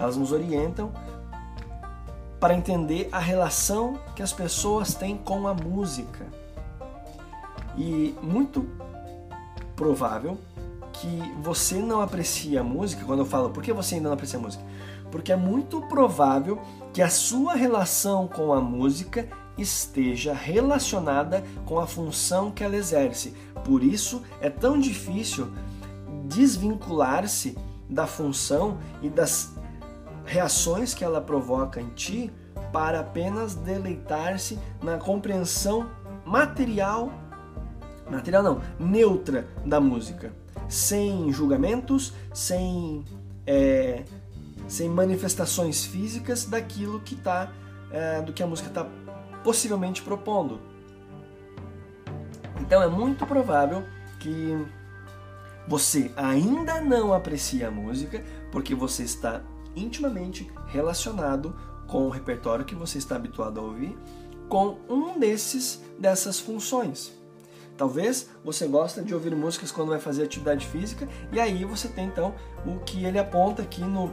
elas 0.00 0.16
nos 0.16 0.32
orientam 0.32 0.92
para 2.40 2.54
entender 2.54 3.08
a 3.12 3.20
relação 3.20 4.00
que 4.16 4.22
as 4.22 4.32
pessoas 4.32 4.94
têm 4.94 5.16
com 5.16 5.46
a 5.46 5.54
música. 5.54 6.26
E 7.76 8.16
muito 8.20 8.68
provável 9.76 10.36
que 10.92 11.22
você 11.40 11.76
não 11.76 12.00
aprecia 12.00 12.60
a 12.60 12.64
música, 12.64 13.04
quando 13.04 13.20
eu 13.20 13.26
falo 13.26 13.50
por 13.50 13.62
que 13.62 13.72
você 13.72 13.94
ainda 13.94 14.08
não 14.08 14.14
aprecia 14.14 14.38
a 14.38 14.42
música? 14.42 14.64
Porque 15.10 15.32
é 15.32 15.36
muito 15.36 15.80
provável 15.88 16.60
que 16.92 17.02
a 17.02 17.08
sua 17.08 17.54
relação 17.54 18.26
com 18.28 18.52
a 18.52 18.60
música 18.60 19.28
esteja 19.56 20.32
relacionada 20.32 21.42
com 21.66 21.78
a 21.78 21.86
função 21.86 22.50
que 22.50 22.62
ela 22.62 22.76
exerce. 22.76 23.34
Por 23.64 23.82
isso 23.82 24.22
é 24.40 24.48
tão 24.48 24.78
difícil 24.78 25.52
desvincular-se 26.24 27.56
da 27.88 28.06
função 28.06 28.78
e 29.02 29.08
das 29.08 29.54
reações 30.24 30.94
que 30.94 31.02
ela 31.02 31.20
provoca 31.20 31.80
em 31.80 31.88
ti 31.90 32.30
para 32.72 33.00
apenas 33.00 33.54
deleitar-se 33.54 34.58
na 34.82 34.98
compreensão 34.98 35.88
material, 36.24 37.10
material 38.10 38.42
não, 38.42 38.60
neutra 38.78 39.48
da 39.64 39.80
música, 39.80 40.32
sem 40.68 41.32
julgamentos, 41.32 42.12
sem 42.32 43.04
é, 43.46 44.04
sem 44.68 44.88
manifestações 44.88 45.84
físicas 45.84 46.44
daquilo 46.44 47.00
que 47.00 47.16
tá 47.16 47.50
é, 47.90 48.20
do 48.20 48.32
que 48.32 48.42
a 48.42 48.46
música 48.46 48.68
está 48.68 48.86
possivelmente 49.42 50.02
propondo. 50.02 50.60
Então 52.60 52.82
é 52.82 52.88
muito 52.88 53.26
provável 53.26 53.82
que 54.20 54.56
você 55.66 56.12
ainda 56.16 56.80
não 56.80 57.12
aprecia 57.12 57.68
a 57.68 57.70
música 57.70 58.22
porque 58.52 58.74
você 58.74 59.02
está 59.04 59.42
intimamente 59.74 60.50
relacionado 60.66 61.56
com 61.86 62.06
o 62.06 62.10
repertório 62.10 62.64
que 62.64 62.74
você 62.74 62.98
está 62.98 63.16
habituado 63.16 63.58
a 63.58 63.62
ouvir, 63.62 63.96
com 64.48 64.78
um 64.88 65.18
desses 65.18 65.82
dessas 65.98 66.38
funções. 66.38 67.16
Talvez 67.76 68.28
você 68.44 68.66
gosta 68.66 69.02
de 69.02 69.14
ouvir 69.14 69.34
músicas 69.36 69.70
quando 69.70 69.90
vai 69.90 70.00
fazer 70.00 70.24
atividade 70.24 70.66
física 70.66 71.08
e 71.32 71.38
aí 71.38 71.64
você 71.64 71.88
tem 71.88 72.06
então 72.06 72.34
o 72.66 72.80
que 72.80 73.04
ele 73.04 73.18
aponta 73.18 73.62
aqui 73.62 73.82
no, 73.82 74.12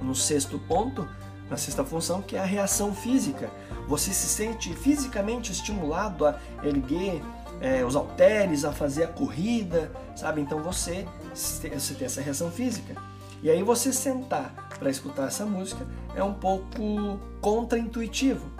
no 0.00 0.14
sexto 0.14 0.58
ponto, 0.58 1.08
na 1.50 1.56
sexta 1.56 1.84
função, 1.84 2.22
que 2.22 2.36
é 2.36 2.40
a 2.40 2.44
reação 2.44 2.94
física. 2.94 3.50
Você 3.86 4.12
se 4.12 4.26
sente 4.26 4.74
fisicamente 4.74 5.52
estimulado 5.52 6.26
a 6.26 6.38
erguer 6.62 7.22
é, 7.60 7.84
os 7.84 7.94
halteres, 7.94 8.64
a 8.64 8.72
fazer 8.72 9.04
a 9.04 9.08
corrida, 9.08 9.90
sabe? 10.16 10.40
Então 10.40 10.62
você, 10.62 11.06
você 11.34 11.94
tem 11.94 12.06
essa 12.06 12.20
reação 12.20 12.50
física. 12.50 12.94
E 13.42 13.50
aí 13.50 13.62
você 13.62 13.92
sentar 13.92 14.52
para 14.78 14.90
escutar 14.90 15.26
essa 15.26 15.44
música 15.44 15.86
é 16.14 16.22
um 16.22 16.34
pouco 16.34 17.18
contraintuitivo. 17.40 18.50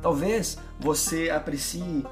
Talvez 0.00 0.58
você 0.80 1.30
aprecie, 1.30 2.04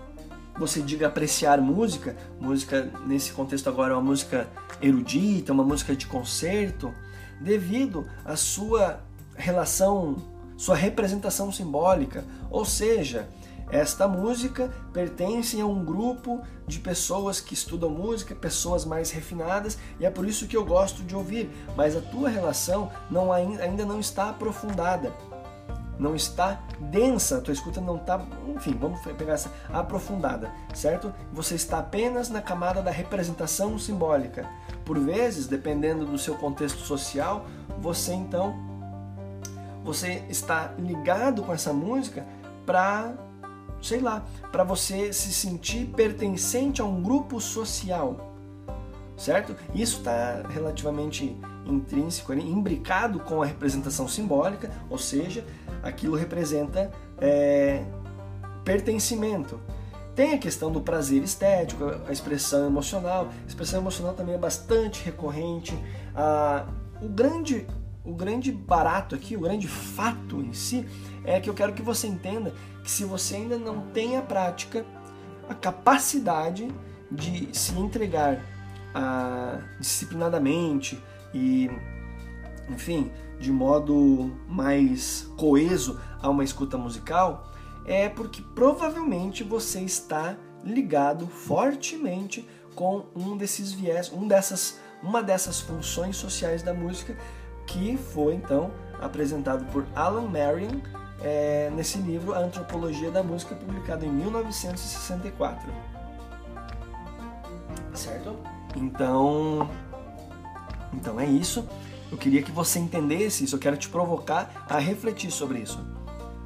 você 0.59 0.81
diga 0.81 1.09
apreciar 1.09 1.61
música, 1.61 2.17
música 2.39 2.91
nesse 3.07 3.33
contexto 3.33 3.69
agora 3.69 3.93
é 3.93 3.97
uma 3.97 4.03
música 4.03 4.49
erudita, 4.81 5.53
uma 5.53 5.65
música 5.65 5.97
de 5.97 6.07
concerto, 6.07 6.95
devido 7.41 8.07
à 8.25 8.37
sua 8.37 9.01
relação, 9.35 10.17
sua 10.57 10.77
representação 10.77 11.51
simbólica, 11.51 12.25
ou 12.51 12.65
seja, 12.65 13.29
esta 13.73 14.09
música 14.09 14.69
pertence 14.93 15.61
a 15.61 15.65
um 15.65 15.85
grupo 15.85 16.43
de 16.67 16.81
pessoas 16.81 17.41
que 17.41 17.55
estudam 17.55 17.89
música, 17.89 18.35
pessoas 18.35 18.85
mais 18.85 19.11
refinadas, 19.11 19.79
e 19.99 20.05
é 20.05 20.11
por 20.11 20.27
isso 20.27 20.47
que 20.49 20.57
eu 20.57 20.65
gosto 20.65 21.03
de 21.05 21.15
ouvir, 21.15 21.49
mas 21.77 21.97
a 21.97 22.01
tua 22.01 22.29
relação 22.29 22.91
não, 23.09 23.33
ainda 23.33 23.85
não 23.85 24.01
está 24.01 24.31
aprofundada. 24.31 25.13
Não 26.01 26.17
está 26.17 26.61
densa, 26.81 27.37
a 27.37 27.41
tua 27.41 27.53
escuta 27.53 27.81
não 27.81 27.97
está, 27.97 28.21
enfim, 28.57 28.75
vamos 28.81 29.01
pegar 29.01 29.35
essa 29.35 29.53
aprofundada, 29.73 30.51
certo? 30.75 31.13
Você 31.33 31.55
está 31.55 31.79
apenas 31.79 32.31
na 32.31 32.41
camada 32.41 32.81
da 32.81 32.91
representação 32.91 33.79
simbólica. 33.79 34.49
Por 34.85 34.99
vezes, 34.99 35.47
dependendo 35.47 36.07
do 36.07 36.19
seu 36.19 36.35
contexto 36.37 36.81
social, 36.81 37.45
você 37.79 38.15
então 38.15 38.55
você 39.85 40.25
está 40.29 40.73
ligado 40.79 41.43
com 41.43 41.53
essa 41.53 41.73
música 41.73 42.27
para 42.65 43.13
sei 43.83 44.01
lá, 44.01 44.23
para 44.53 44.63
você 44.63 45.11
se 45.11 45.33
sentir 45.33 45.87
pertencente 45.87 46.83
a 46.83 46.85
um 46.85 47.03
grupo 47.03 47.41
social 47.41 48.31
certo? 49.21 49.55
Isso 49.75 49.99
está 49.99 50.43
relativamente 50.49 51.39
intrínseco, 51.67 52.33
imbricado 52.33 53.21
com 53.21 53.43
a 53.43 53.47
representação 53.47 54.09
simbólica, 54.09 54.71
ou 54.89 54.97
seja, 54.97 55.45
aquilo 55.83 56.17
representa 56.17 56.91
é, 57.19 57.83
pertencimento. 58.65 59.61
Tem 60.15 60.35
a 60.35 60.39
questão 60.39 60.71
do 60.71 60.81
prazer 60.81 61.23
estético, 61.23 61.85
a 62.07 62.13
expressão 62.13 62.67
emocional. 62.67 63.29
A 63.45 63.49
expressão 63.49 63.81
emocional 63.81 64.15
também 64.15 64.35
é 64.35 64.39
bastante 64.39 65.05
recorrente. 65.05 65.73
Ah, 66.15 66.67
o 67.01 67.09
grande 67.09 67.67
o 68.05 68.15
grande 68.15 68.51
barato 68.51 69.15
aqui, 69.15 69.37
o 69.37 69.41
grande 69.41 69.69
fato 69.69 70.41
em 70.41 70.53
si, 70.53 70.87
é 71.25 71.39
que 71.39 71.51
eu 71.51 71.55
quero 71.55 71.73
que 71.73 71.83
você 71.83 72.07
entenda 72.07 72.53
que 72.83 72.91
se 72.91 73.05
você 73.05 73.37
ainda 73.37 73.59
não 73.59 73.83
tem 73.89 74.17
a 74.17 74.23
prática, 74.23 74.85
a 75.49 75.55
capacidade 75.55 76.69
de 77.11 77.49
se 77.53 77.73
entregar 77.79 78.43
ah, 78.95 79.61
disciplinadamente 79.79 81.03
e, 81.35 81.71
enfim, 82.69 83.11
de 83.41 83.51
modo 83.51 84.31
mais 84.47 85.27
coeso 85.37 85.99
a 86.21 86.29
uma 86.29 86.45
escuta 86.45 86.77
musical, 86.77 87.51
é 87.87 88.09
porque 88.09 88.43
provavelmente 88.55 89.43
você 89.43 89.81
está 89.81 90.37
ligado 90.63 91.27
fortemente 91.27 92.47
com 92.75 93.07
um 93.17 93.37
desses 93.37 93.73
viés, 93.73 94.13
um 94.13 94.29
dessas, 94.29 94.79
uma 95.03 95.23
dessas 95.23 95.59
funções 95.59 96.17
sociais 96.17 96.63
da 96.63 96.75
música 96.75 97.17
que 97.67 97.97
foi 97.97 98.35
então 98.35 98.71
apresentado 99.01 99.65
por 99.73 99.87
Alan 99.97 100.29
Marion 100.29 100.81
é, 101.23 101.71
nesse 101.75 101.99
livro 101.99 102.35
A 102.35 102.39
Antropologia 102.39 103.11
da 103.11 103.23
Música, 103.23 103.55
publicado 103.55 104.05
em 104.05 104.11
1964. 104.11 105.73
Certo? 107.95 108.37
Então, 108.77 109.69
então 110.93 111.19
é 111.19 111.27
isso. 111.27 111.67
Eu 112.11 112.19
queria 112.19 112.43
que 112.43 112.51
você 112.51 112.79
entendesse 112.79 113.45
isso, 113.45 113.55
eu 113.55 113.61
quero 113.61 113.77
te 113.77 113.89
provocar 113.89 114.67
a 114.69 114.79
refletir 114.79 115.31
sobre 115.31 115.61
isso. 115.61 115.79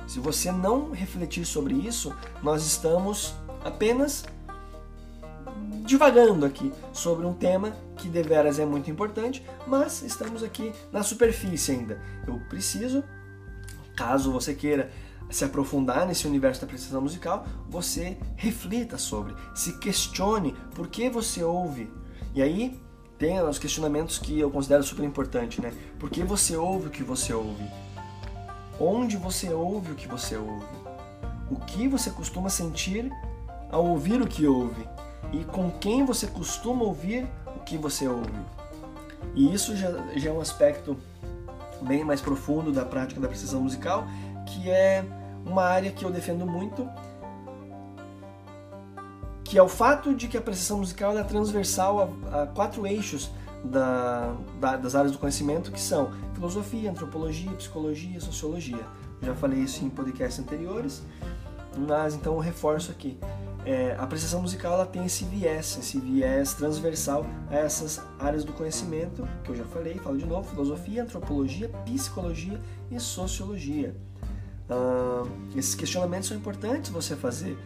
Se 0.06 0.20
você 0.20 0.52
não 0.52 0.90
refletir 0.90 1.46
sobre 1.46 1.74
isso, 1.74 2.14
nós 2.42 2.64
estamos 2.64 3.34
apenas 3.64 4.24
divagando 5.84 6.44
aqui 6.44 6.72
sobre 6.92 7.26
um 7.26 7.32
tema 7.32 7.74
que 7.96 8.08
deveras 8.08 8.58
é 8.58 8.66
muito 8.66 8.90
importante, 8.90 9.44
mas 9.66 10.02
estamos 10.02 10.42
aqui 10.42 10.72
na 10.92 11.02
superfície 11.02 11.72
ainda. 11.72 12.00
Eu 12.26 12.40
preciso, 12.48 13.02
caso 13.96 14.32
você 14.32 14.54
queira 14.54 14.90
se 15.30 15.44
aprofundar 15.44 16.06
nesse 16.06 16.26
universo 16.26 16.60
da 16.60 16.66
apreciação 16.66 17.00
musical, 17.00 17.46
você 17.68 18.18
reflita 18.36 18.98
sobre, 18.98 19.34
se 19.54 19.78
questione 19.78 20.54
por 20.74 20.88
que 20.88 21.08
você 21.08 21.42
ouve 21.42 21.90
e 22.34 22.42
aí 22.42 22.80
tem 23.24 23.40
os 23.40 23.58
questionamentos 23.58 24.18
que 24.18 24.38
eu 24.38 24.50
considero 24.50 24.82
super 24.82 25.02
importante, 25.02 25.58
né? 25.58 25.72
Por 25.98 26.10
que 26.10 26.22
você 26.22 26.58
ouve 26.58 26.88
o 26.88 26.90
que 26.90 27.02
você 27.02 27.32
ouve? 27.32 27.64
Onde 28.78 29.16
você 29.16 29.48
ouve 29.48 29.92
o 29.92 29.94
que 29.94 30.06
você 30.06 30.36
ouve? 30.36 30.66
O 31.50 31.56
que 31.56 31.88
você 31.88 32.10
costuma 32.10 32.50
sentir 32.50 33.10
ao 33.70 33.86
ouvir 33.86 34.20
o 34.20 34.26
que 34.26 34.46
ouve? 34.46 34.86
E 35.32 35.42
com 35.42 35.70
quem 35.70 36.04
você 36.04 36.26
costuma 36.26 36.84
ouvir 36.84 37.26
o 37.56 37.60
que 37.60 37.78
você 37.78 38.06
ouve? 38.06 38.30
E 39.34 39.54
isso 39.54 39.74
já, 39.74 39.90
já 40.16 40.28
é 40.28 40.32
um 40.32 40.40
aspecto 40.40 40.94
bem 41.80 42.04
mais 42.04 42.20
profundo 42.20 42.70
da 42.72 42.84
prática 42.84 43.22
da 43.22 43.28
precisão 43.28 43.62
musical, 43.62 44.06
que 44.44 44.68
é 44.68 45.02
uma 45.46 45.64
área 45.64 45.90
que 45.90 46.04
eu 46.04 46.10
defendo 46.10 46.44
muito 46.44 46.86
que 49.54 49.58
é 49.58 49.62
o 49.62 49.68
fato 49.68 50.12
de 50.12 50.26
que 50.26 50.36
a 50.36 50.40
apreciação 50.40 50.78
musical 50.78 51.16
é 51.16 51.22
transversal 51.22 52.18
a, 52.32 52.42
a 52.42 52.46
quatro 52.48 52.84
eixos 52.88 53.30
da, 53.62 54.34
da, 54.58 54.76
das 54.76 54.96
áreas 54.96 55.12
do 55.12 55.18
conhecimento, 55.18 55.70
que 55.70 55.80
são 55.80 56.10
filosofia, 56.34 56.90
antropologia, 56.90 57.52
psicologia 57.52 58.20
sociologia. 58.20 58.84
já 59.22 59.32
falei 59.36 59.60
isso 59.60 59.84
em 59.84 59.88
podcasts 59.88 60.40
anteriores, 60.40 61.04
mas 61.86 62.16
então 62.16 62.34
eu 62.34 62.40
reforço 62.40 62.90
aqui. 62.90 63.16
É, 63.64 63.94
a 63.96 64.02
apreciação 64.02 64.42
musical 64.42 64.72
ela 64.72 64.86
tem 64.86 65.06
esse 65.06 65.24
viés, 65.24 65.78
esse 65.78 66.00
viés 66.00 66.54
transversal 66.54 67.24
a 67.48 67.54
essas 67.54 68.02
áreas 68.18 68.42
do 68.42 68.52
conhecimento, 68.52 69.24
que 69.44 69.50
eu 69.50 69.54
já 69.54 69.64
falei, 69.66 69.98
falo 69.98 70.18
de 70.18 70.26
novo, 70.26 70.50
filosofia, 70.50 71.04
antropologia, 71.04 71.68
psicologia 71.84 72.60
e 72.90 72.98
sociologia. 72.98 73.94
Uh, 74.68 75.30
esses 75.56 75.76
questionamentos 75.76 76.26
são 76.26 76.36
importantes 76.36 76.90
você 76.90 77.14
fazer, 77.14 77.56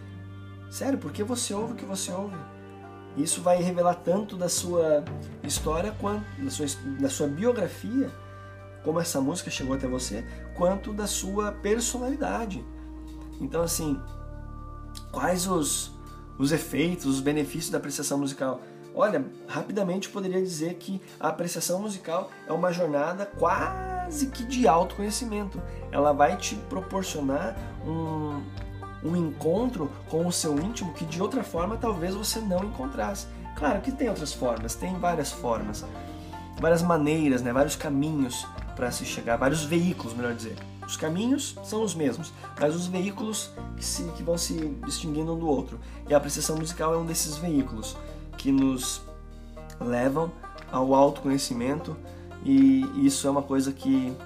Sério, 0.71 0.99
porque 0.99 1.23
você 1.25 1.55
ouve 1.55 1.73
o 1.73 1.77
que 1.77 1.85
você 1.85 2.13
ouve. 2.13 2.37
Isso 3.17 3.43
vai 3.43 3.61
revelar 3.61 3.95
tanto 3.97 4.37
da 4.37 4.49
sua 4.49 5.05
história, 5.43 5.93
quanto 6.01 6.25
da 6.41 6.51
sua, 6.51 6.67
da 7.01 7.09
sua 7.09 7.27
biografia, 7.27 8.11
como 8.85 9.01
essa 9.01 9.21
música 9.21 9.51
chegou 9.51 9.75
até 9.75 9.89
você, 9.89 10.25
quanto 10.55 10.93
da 10.93 11.07
sua 11.07 11.53
personalidade. 11.53 12.65
Então, 13.41 13.63
assim, 13.63 14.01
quais 15.11 15.47
os, 15.47 15.91
os 16.39 16.53
efeitos, 16.53 17.07
os 17.07 17.21
benefícios 17.21 17.71
da 17.71 17.79
apreciação 17.79 18.19
musical? 18.19 18.61
Olha, 18.95 19.25
rapidamente 19.47 20.09
eu 20.09 20.13
poderia 20.13 20.41
dizer 20.41 20.75
que 20.75 21.01
a 21.21 21.29
apreciação 21.29 21.81
musical 21.81 22.31
é 22.47 22.53
uma 22.53 22.73
jornada 22.73 23.27
quase 23.27 24.27
que 24.29 24.45
de 24.45 24.67
autoconhecimento. 24.67 25.61
Ela 25.93 26.13
vai 26.13 26.37
te 26.37 26.57
proporcionar 26.69 27.57
um, 27.87 28.43
um 29.03 29.17
encontro 29.17 29.91
com 30.09 30.27
o 30.27 30.33
seu 30.33 30.59
íntimo 30.59 30.93
que 30.93 31.05
de 31.05 31.23
outra 31.23 31.43
forma 31.43 31.77
talvez 31.77 32.15
você 32.15 32.41
não 32.41 32.65
encontrasse. 32.65 33.27
Claro 33.57 33.81
que 33.81 33.93
tem 33.93 34.09
outras 34.09 34.33
formas, 34.33 34.75
tem 34.75 34.95
várias 34.99 35.33
formas, 35.33 35.85
várias 36.61 36.83
maneiras, 36.83 37.43
né, 37.43 37.53
vários 37.53 37.77
caminhos 37.77 38.47
para 38.77 38.91
se 38.91 39.05
chegar, 39.05 39.37
vários 39.37 39.65
veículos, 39.65 40.15
melhor 40.15 40.35
dizer. 40.35 40.57
Os 40.87 40.97
caminhos 40.97 41.57
são 41.65 41.83
os 41.83 41.95
mesmos, 41.95 42.33
mas 42.59 42.75
os 42.75 42.87
veículos 42.87 43.51
que, 43.77 43.85
se, 43.85 44.05
que 44.17 44.23
vão 44.23 44.39
se 44.39 44.55
distinguindo 44.87 45.35
um 45.35 45.39
do 45.39 45.47
outro. 45.47 45.79
E 46.09 46.15
a 46.15 46.17
apreciação 46.17 46.57
musical 46.57 46.95
é 46.95 46.97
um 46.97 47.05
desses 47.05 47.37
veículos 47.37 47.97
que 48.39 48.51
nos 48.51 49.03
levam 49.81 50.33
ao 50.73 50.95
autoconhecimento 50.95 51.97
e 52.45 53.05
isso 53.05 53.27
é 53.27 53.31
uma 53.31 53.43
coisa 53.43 53.73
que 53.73 54.17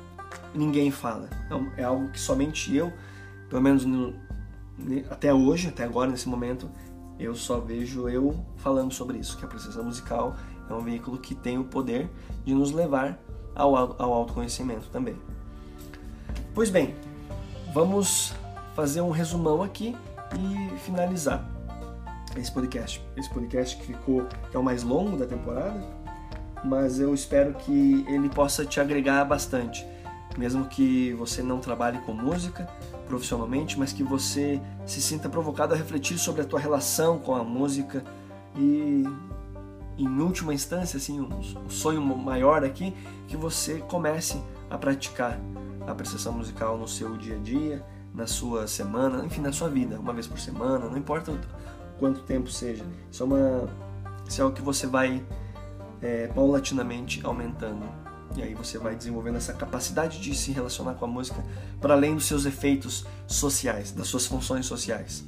ninguém 0.55 0.91
fala. 0.91 1.29
É, 1.77 1.83
é 1.83 1.85
algo 1.85 2.11
que 2.11 2.21
somente 2.21 2.75
eu, 2.75 2.93
pelo 3.49 3.63
menos 3.63 3.85
no, 3.85 4.15
até 5.11 5.33
hoje, 5.33 5.69
até 5.69 5.85
agora, 5.85 6.11
nesse 6.11 6.29
momento, 6.29 6.71
eu 7.19 7.35
só 7.35 7.59
vejo 7.59 8.09
eu 8.09 8.35
falando 8.57 8.93
sobre 8.93 9.19
isso, 9.19 9.37
que 9.37 9.45
a 9.45 9.47
apreciação 9.47 9.85
musical 9.85 10.37
é 10.69 10.73
um 10.73 10.81
veículo 10.81 11.19
que 11.19 11.35
tem 11.35 11.59
o 11.59 11.65
poder 11.65 12.11
de 12.45 12.55
nos 12.55 12.73
levar 12.73 13.19
ao, 13.55 13.77
ao 13.77 14.13
autoconhecimento 14.13 14.89
também. 14.91 15.17
Pois 16.55 16.71
bem, 16.71 16.95
vamos 17.73 18.35
fazer 18.75 19.01
um 19.01 19.11
resumão 19.11 19.63
aqui 19.63 19.97
e 20.35 20.79
finalizar 20.79 21.49
esse 22.37 22.51
podcast. 22.51 23.03
Esse 23.17 23.31
podcast 23.31 23.77
que 23.77 23.87
ficou 23.87 24.27
que 24.51 24.57
é 24.57 24.59
o 24.59 24.63
mais 24.63 24.83
longo 24.83 25.17
da 25.17 25.27
temporada, 25.27 25.81
mas 26.65 26.99
eu 26.99 27.15
espero 27.15 27.55
que 27.55 28.05
ele 28.09 28.29
possa 28.29 28.65
te 28.65 28.81
agregar 28.81 29.25
bastante 29.25 29.87
mesmo 30.37 30.65
que 30.67 31.13
você 31.15 31.43
não 31.43 31.59
trabalhe 31.61 31.99
com 32.01 32.13
música 32.13 32.69
profissionalmente, 33.07 33.79
mas 33.79 33.93
que 33.93 34.03
você 34.03 34.61
se 34.87 35.01
sinta 35.01 35.29
provocado 35.29 35.75
a 35.75 35.77
refletir 35.77 36.19
sobre 36.19 36.43
a 36.43 36.45
tua 36.45 36.59
relação 36.59 37.19
com 37.19 37.35
a 37.35 37.45
música 37.45 38.03
e 38.57 39.05
em 39.99 40.21
última 40.21 40.55
instância, 40.55 40.97
assim, 40.97 41.21
um 41.21 41.69
sonho 41.69 42.01
maior 42.01 42.65
aqui, 42.65 42.95
que 43.29 43.37
você 43.37 43.79
comece 43.81 44.43
a 44.71 44.79
praticar 44.79 45.39
a 45.87 45.93
apreciação 45.93 46.33
musical 46.33 46.79
no 46.79 46.89
seu 46.89 47.17
dia 47.17 47.37
a 47.37 47.39
dia, 47.39 47.85
na 48.15 48.27
sua 48.27 48.67
semana, 48.67 49.25
enfim, 49.25 49.41
na 49.41 49.53
sua 49.53 49.69
vida, 49.69 49.99
uma 49.99 50.13
vez 50.13 50.27
por 50.27 50.39
semana, 50.39 50.87
não 50.87 50.97
importa 50.97 51.39
quanto 51.99 52.23
tempo 52.23 52.51
seja. 52.51 52.85
Isso 53.11 53.23
é, 53.23 53.27
uma, 53.27 53.69
isso 54.27 54.41
é 54.41 54.45
algo 54.45 54.57
que 54.57 54.63
você 54.63 54.87
vai 54.87 55.23
é, 56.01 56.27
paulatinamente 56.29 57.21
aumentando 57.25 57.85
e 58.37 58.43
aí 58.43 58.55
você 58.55 58.79
vai 58.79 58.95
desenvolvendo 58.95 59.37
essa 59.37 59.53
capacidade 59.53 60.21
de 60.21 60.35
se 60.35 60.53
relacionar 60.53 60.95
com 60.95 61.05
a 61.05 61.09
música 61.09 61.45
para 61.81 61.95
além 61.95 62.15
dos 62.15 62.25
seus 62.25 62.45
efeitos 62.45 63.05
sociais, 63.27 63.93
das 63.93 64.07
suas 64.07 64.27
funções 64.27 64.67
sociais, 64.67 65.25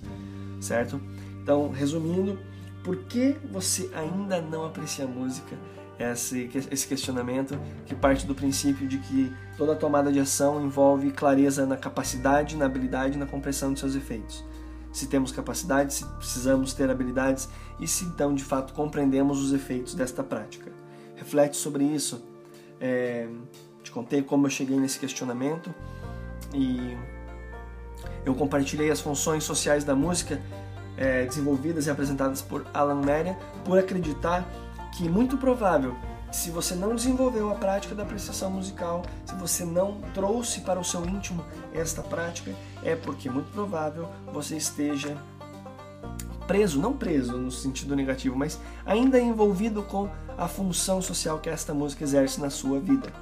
certo? 0.61 1.01
Então, 1.43 1.71
resumindo, 1.71 2.39
por 2.83 2.97
que 3.05 3.37
você 3.51 3.91
ainda 3.95 4.41
não 4.41 4.65
aprecia 4.65 5.05
a 5.05 5.09
música? 5.09 5.57
esse, 5.99 6.51
esse 6.71 6.87
questionamento 6.87 7.59
que 7.87 7.95
parte 7.95 8.27
do 8.27 8.35
princípio 8.35 8.87
de 8.87 8.99
que 8.99 9.33
toda 9.57 9.77
tomada 9.77 10.13
de 10.13 10.19
ação 10.19 10.65
envolve 10.65 11.11
clareza 11.11 11.65
na 11.67 11.77
capacidade, 11.77 12.57
na 12.57 12.67
habilidade 12.67 13.19
na 13.19 13.27
compreensão 13.27 13.73
de 13.73 13.81
seus 13.81 13.95
efeitos. 13.95 14.45
Se 14.93 15.07
temos 15.07 15.33
capacidade, 15.33 15.95
se 15.95 16.05
precisamos 16.05 16.73
ter 16.73 16.91
habilidades 16.91 17.49
e 17.81 17.87
se 17.87 18.05
então 18.05 18.35
de 18.35 18.45
fato 18.45 18.73
compreendemos 18.73 19.43
os 19.43 19.53
efeitos 19.53 19.95
desta 19.95 20.23
prática. 20.23 20.73
Reflete 21.17 21.57
sobre 21.57 21.85
isso. 21.85 22.34
É, 22.87 23.27
te 23.83 23.91
contei 23.91 24.23
como 24.23 24.47
eu 24.47 24.51
cheguei 24.51 24.79
nesse 24.79 24.99
questionamento 24.99 25.75
e 26.53 26.95
eu 28.27 28.35
compartilhei 28.35 28.91
as 28.91 29.01
funções 29.01 29.43
sociais 29.43 29.85
da 29.85 29.95
música 29.95 30.39
é, 30.95 31.25
desenvolvidas 31.25 31.87
e 31.87 31.91
apresentadas 31.91 32.43
por 32.43 32.67
Alan 32.75 33.01
Meria 33.01 33.39
por 33.65 33.79
acreditar 33.79 34.47
que 34.95 35.09
muito 35.09 35.39
provável 35.39 35.97
se 36.31 36.51
você 36.51 36.75
não 36.75 36.95
desenvolveu 36.95 37.51
a 37.51 37.55
prática 37.55 37.95
da 37.95 38.03
apreciação 38.03 38.51
musical, 38.51 39.03
se 39.25 39.35
você 39.37 39.65
não 39.65 40.01
trouxe 40.13 40.61
para 40.61 40.79
o 40.79 40.85
seu 40.85 41.07
íntimo 41.07 41.43
esta 41.73 42.03
prática, 42.03 42.53
é 42.83 42.97
porque 42.97 43.31
muito 43.31 43.51
provável 43.53 44.11
você 44.31 44.57
esteja 44.57 45.17
preso, 46.47 46.81
não 46.81 46.93
preso 46.93 47.37
no 47.37 47.51
sentido 47.51 47.95
negativo, 47.97 48.37
mas 48.37 48.61
ainda 48.85 49.19
envolvido 49.21 49.83
com 49.83 50.09
a 50.37 50.49
função 50.49 51.01
social 51.01 51.39
que 51.39 51.49
esta 51.49 51.73
música 51.75 52.05
exerce 52.05 52.41
na 52.41 52.51
sua 52.51 52.81
vida. 52.81 53.13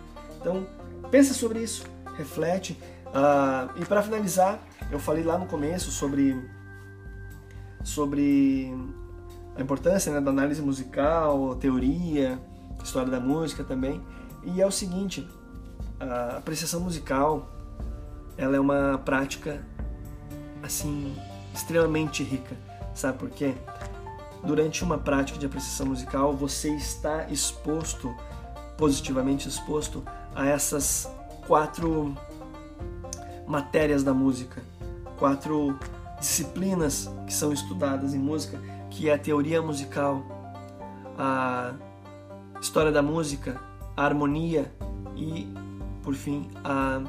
Então, 0.41 0.67
pense 1.11 1.35
sobre 1.35 1.61
isso, 1.61 1.85
reflete. 2.17 2.79
Uh, 3.09 3.81
e 3.81 3.85
para 3.85 4.03
finalizar, 4.03 4.61
eu 4.91 4.99
falei 4.99 5.23
lá 5.23 5.37
no 5.39 5.47
começo 5.47 5.91
sobre 5.91 6.37
sobre 7.85 8.73
a 9.57 9.61
importância 9.61 10.13
né, 10.13 10.21
da 10.21 10.31
análise 10.31 10.63
musical, 10.63 11.57
teoria, 11.57 12.39
história 12.83 13.11
da 13.11 13.21
música 13.21 13.65
também. 13.65 14.01
E 14.45 14.61
é 14.61 14.67
o 14.67 14.71
seguinte, 14.71 15.29
a 16.01 16.39
apreciação 16.39 16.81
musical, 16.81 17.49
ela 18.37 18.57
é 18.57 18.61
uma 18.61 18.99
prática 19.05 19.65
assim 20.63 21.15
extremamente 21.55 22.23
rica. 22.23 22.57
Sabe 22.95 23.19
por 23.19 23.31
quê? 23.31 23.55
Durante 24.45 24.83
uma 24.83 24.99
prática 24.99 25.39
de 25.39 25.47
apreciação 25.47 25.87
musical, 25.87 26.35
você 26.35 26.75
está 26.75 27.29
exposto, 27.29 28.15
positivamente 28.77 29.49
exposto, 29.49 30.03
a 30.35 30.47
essas 30.47 31.09
quatro 31.47 32.15
matérias 33.47 34.03
da 34.03 34.13
música, 34.13 34.63
quatro 35.19 35.79
disciplinas 36.19 37.11
que 37.27 37.33
são 37.33 37.53
estudadas 37.53 38.15
em 38.15 38.19
música, 38.19 38.61
que 38.91 39.09
é 39.09 39.15
a 39.15 39.19
teoria 39.19 39.63
musical, 39.63 40.25
a 41.19 41.73
história 42.61 42.91
da 42.91 43.03
música, 43.03 43.61
a 43.97 44.05
harmonia 44.05 44.73
e, 45.17 45.47
por 46.03 46.15
fim, 46.15 46.51
a 46.65 47.01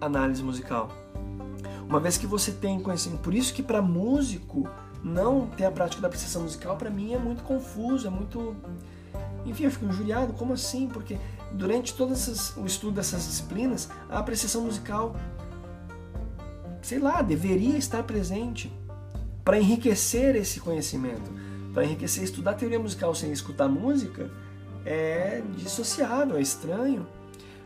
análise 0.00 0.42
musical. 0.42 0.90
Uma 1.88 2.00
vez 2.00 2.18
que 2.18 2.26
você 2.26 2.50
tem 2.50 2.80
conhecimento, 2.80 3.20
por 3.20 3.32
isso 3.32 3.54
que 3.54 3.62
para 3.62 3.80
músico 3.80 4.68
não 5.06 5.46
ter 5.46 5.64
a 5.64 5.70
prática 5.70 6.02
da 6.02 6.08
apreciação 6.08 6.42
musical 6.42 6.76
para 6.76 6.90
mim 6.90 7.14
é 7.14 7.18
muito 7.18 7.42
confuso, 7.44 8.06
é 8.06 8.10
muito 8.10 8.56
enfim, 9.44 9.64
eu 9.64 9.70
fico 9.70 9.86
injuriado, 9.86 10.32
como 10.32 10.52
assim? 10.52 10.88
Porque 10.88 11.16
durante 11.52 11.94
todo 11.94 12.12
essas, 12.12 12.56
o 12.56 12.66
estudo 12.66 12.96
dessas 12.96 13.24
disciplinas, 13.24 13.88
a 14.10 14.18
apreciação 14.18 14.62
musical 14.62 15.14
sei 16.86 17.00
lá, 17.00 17.20
deveria 17.20 17.76
estar 17.76 18.04
presente 18.04 18.72
para 19.44 19.58
enriquecer 19.58 20.36
esse 20.36 20.60
conhecimento, 20.60 21.28
para 21.74 21.84
enriquecer 21.84 22.22
estudar 22.22 22.54
teoria 22.54 22.78
musical 22.78 23.12
sem 23.12 23.32
escutar 23.32 23.68
música 23.68 24.30
é 24.84 25.42
dissociável, 25.56 26.36
é 26.36 26.40
estranho. 26.40 27.04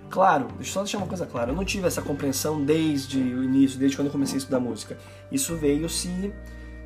Claro, 0.08 0.46
deixa 0.56 0.70
eu 0.70 0.72
só 0.72 0.80
deixar 0.82 0.98
uma 0.98 1.06
coisa 1.06 1.26
clara, 1.26 1.50
eu 1.50 1.54
não 1.54 1.66
tive 1.66 1.86
essa 1.86 2.00
compreensão 2.00 2.64
desde 2.64 3.18
o 3.18 3.44
início, 3.44 3.78
desde 3.78 3.96
quando 3.96 4.06
eu 4.06 4.12
comecei 4.12 4.36
a 4.36 4.38
estudar 4.38 4.58
música. 4.58 4.98
Isso 5.30 5.54
veio 5.54 5.88
se 5.88 6.32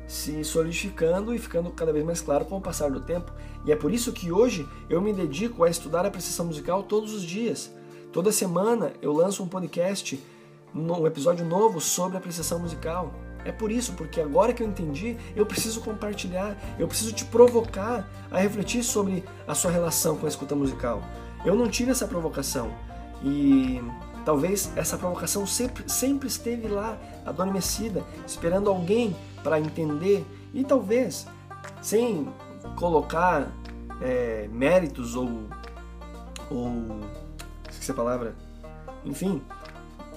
se 0.07 0.43
solidificando 0.43 1.33
e 1.33 1.39
ficando 1.39 1.71
cada 1.71 1.91
vez 1.91 2.05
mais 2.05 2.21
claro 2.21 2.45
com 2.45 2.57
o 2.57 2.61
passar 2.61 2.91
do 2.91 3.01
tempo. 3.01 3.31
E 3.65 3.71
é 3.71 3.75
por 3.75 3.91
isso 3.91 4.11
que 4.13 4.31
hoje 4.31 4.67
eu 4.89 5.01
me 5.01 5.13
dedico 5.13 5.63
a 5.63 5.69
estudar 5.69 6.05
a 6.05 6.07
apreciação 6.07 6.45
musical 6.45 6.83
todos 6.83 7.13
os 7.13 7.23
dias. 7.23 7.71
Toda 8.11 8.31
semana 8.31 8.93
eu 9.01 9.11
lanço 9.11 9.43
um 9.43 9.47
podcast 9.47 10.21
um 10.75 11.07
episódio 11.07 11.45
novo 11.45 11.79
sobre 11.79 12.17
apreciação 12.17 12.59
musical. 12.59 13.13
É 13.45 13.51
por 13.51 13.71
isso, 13.71 13.93
porque 13.93 14.19
agora 14.19 14.53
que 14.53 14.61
eu 14.61 14.67
entendi, 14.67 15.15
eu 15.35 15.45
preciso 15.45 15.79
compartilhar, 15.81 16.57
eu 16.79 16.87
preciso 16.87 17.13
te 17.13 17.23
provocar 17.25 18.09
a 18.31 18.39
refletir 18.39 18.83
sobre 18.83 19.23
a 19.47 19.53
sua 19.53 19.71
relação 19.71 20.17
com 20.17 20.25
a 20.25 20.29
escuta 20.29 20.55
musical. 20.55 21.01
Eu 21.45 21.55
não 21.55 21.69
tive 21.69 21.91
essa 21.91 22.07
provocação 22.07 22.73
e 23.23 23.81
talvez 24.25 24.71
essa 24.75 24.97
provocação 24.97 25.45
sempre, 25.45 25.83
sempre 25.87 26.27
esteve 26.27 26.67
lá, 26.67 26.97
adormecida, 27.25 28.03
esperando 28.25 28.69
alguém 28.69 29.15
para 29.43 29.59
entender 29.59 30.25
e 30.53 30.63
talvez 30.63 31.27
sem 31.81 32.27
colocar 32.75 33.51
é, 34.01 34.49
méritos 34.51 35.15
ou 35.15 35.29
ou 36.49 36.99
esqueci 37.69 37.91
a 37.91 37.95
palavra, 37.95 38.35
enfim, 39.03 39.41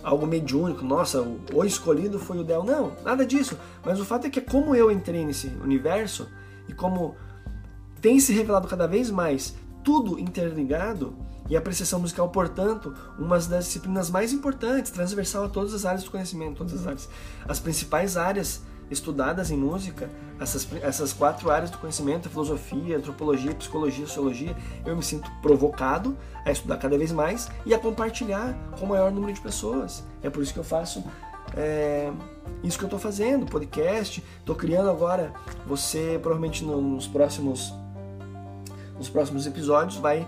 algo 0.03 0.27
mediúnico, 0.27 0.85
nossa, 0.85 1.23
o, 1.23 1.65
escolhido 1.65 2.19
foi 2.19 2.39
o 2.39 2.45
Del. 2.45 2.65
Não, 2.65 2.93
nada 3.05 3.25
disso. 3.25 3.59
Mas 3.85 4.01
o 4.01 4.05
fato 4.05 4.27
é 4.27 4.31
que 4.31 4.41
como 4.41 4.75
eu 4.75 4.91
entrei 4.91 5.25
nesse 5.25 5.49
universo 5.63 6.29
e 6.69 6.73
como 6.73 7.15
tem 8.01 8.21
se 8.21 8.33
revelado 8.33 8.69
cada 8.69 8.87
vez 8.87 9.11
mais 9.11 9.55
tudo 9.83 10.19
interligado 10.19 11.15
e 11.49 11.57
a 11.57 11.59
apreciação 11.59 12.01
musical, 12.01 12.29
portanto, 12.29 12.95
uma 13.19 13.39
das 13.39 13.65
disciplinas 13.65 14.11
mais 14.11 14.33
importantes, 14.33 14.91
transversal 14.91 15.45
a 15.45 15.49
todas 15.49 15.73
as 15.73 15.85
áreas 15.85 16.05
do 16.05 16.11
conhecimento, 16.11 16.59
todas 16.59 16.75
as 16.75 16.87
áreas, 16.87 17.09
as 17.49 17.59
principais 17.59 18.17
áreas 18.17 18.63
estudadas 18.91 19.51
em 19.51 19.57
música, 19.57 20.11
essas, 20.41 20.67
essas 20.83 21.13
quatro 21.13 21.51
áreas 21.51 21.71
do 21.71 21.79
conhecimento, 21.79 22.29
filosofia, 22.29 22.97
antropologia, 22.97 23.55
psicologia, 23.55 24.07
sociologia, 24.07 24.57
eu 24.85 24.97
me 24.97 25.03
sinto 25.03 25.31
provocado 25.43 26.17
a 26.45 26.51
estudar 26.51 26.79
cada 26.79 26.97
vez 26.97 27.13
mais 27.13 27.49
e 27.67 27.75
a 27.75 27.79
compartilhar 27.79 28.55
com 28.79 28.87
o 28.87 28.89
maior 28.89 29.11
número 29.11 29.33
de 29.33 29.41
pessoas. 29.41 30.03
É 30.23 30.31
por 30.31 30.43
isso 30.43 30.53
que 30.53 30.59
eu 30.59 30.65
faço 30.65 31.05
é, 31.57 32.11
isso 32.63 32.79
que 32.79 32.85
eu 32.85 32.89
estou 32.89 32.99
fazendo, 32.99 33.47
podcast, 33.47 34.23
estou 34.39 34.55
criando 34.55 34.91
agora, 34.91 35.33
você 35.67 36.19
provavelmente 36.21 36.65
nos 36.65 37.07
próximos, 37.07 37.73
nos 38.97 39.09
próximos 39.09 39.47
episódios 39.47 39.97
vai 39.97 40.27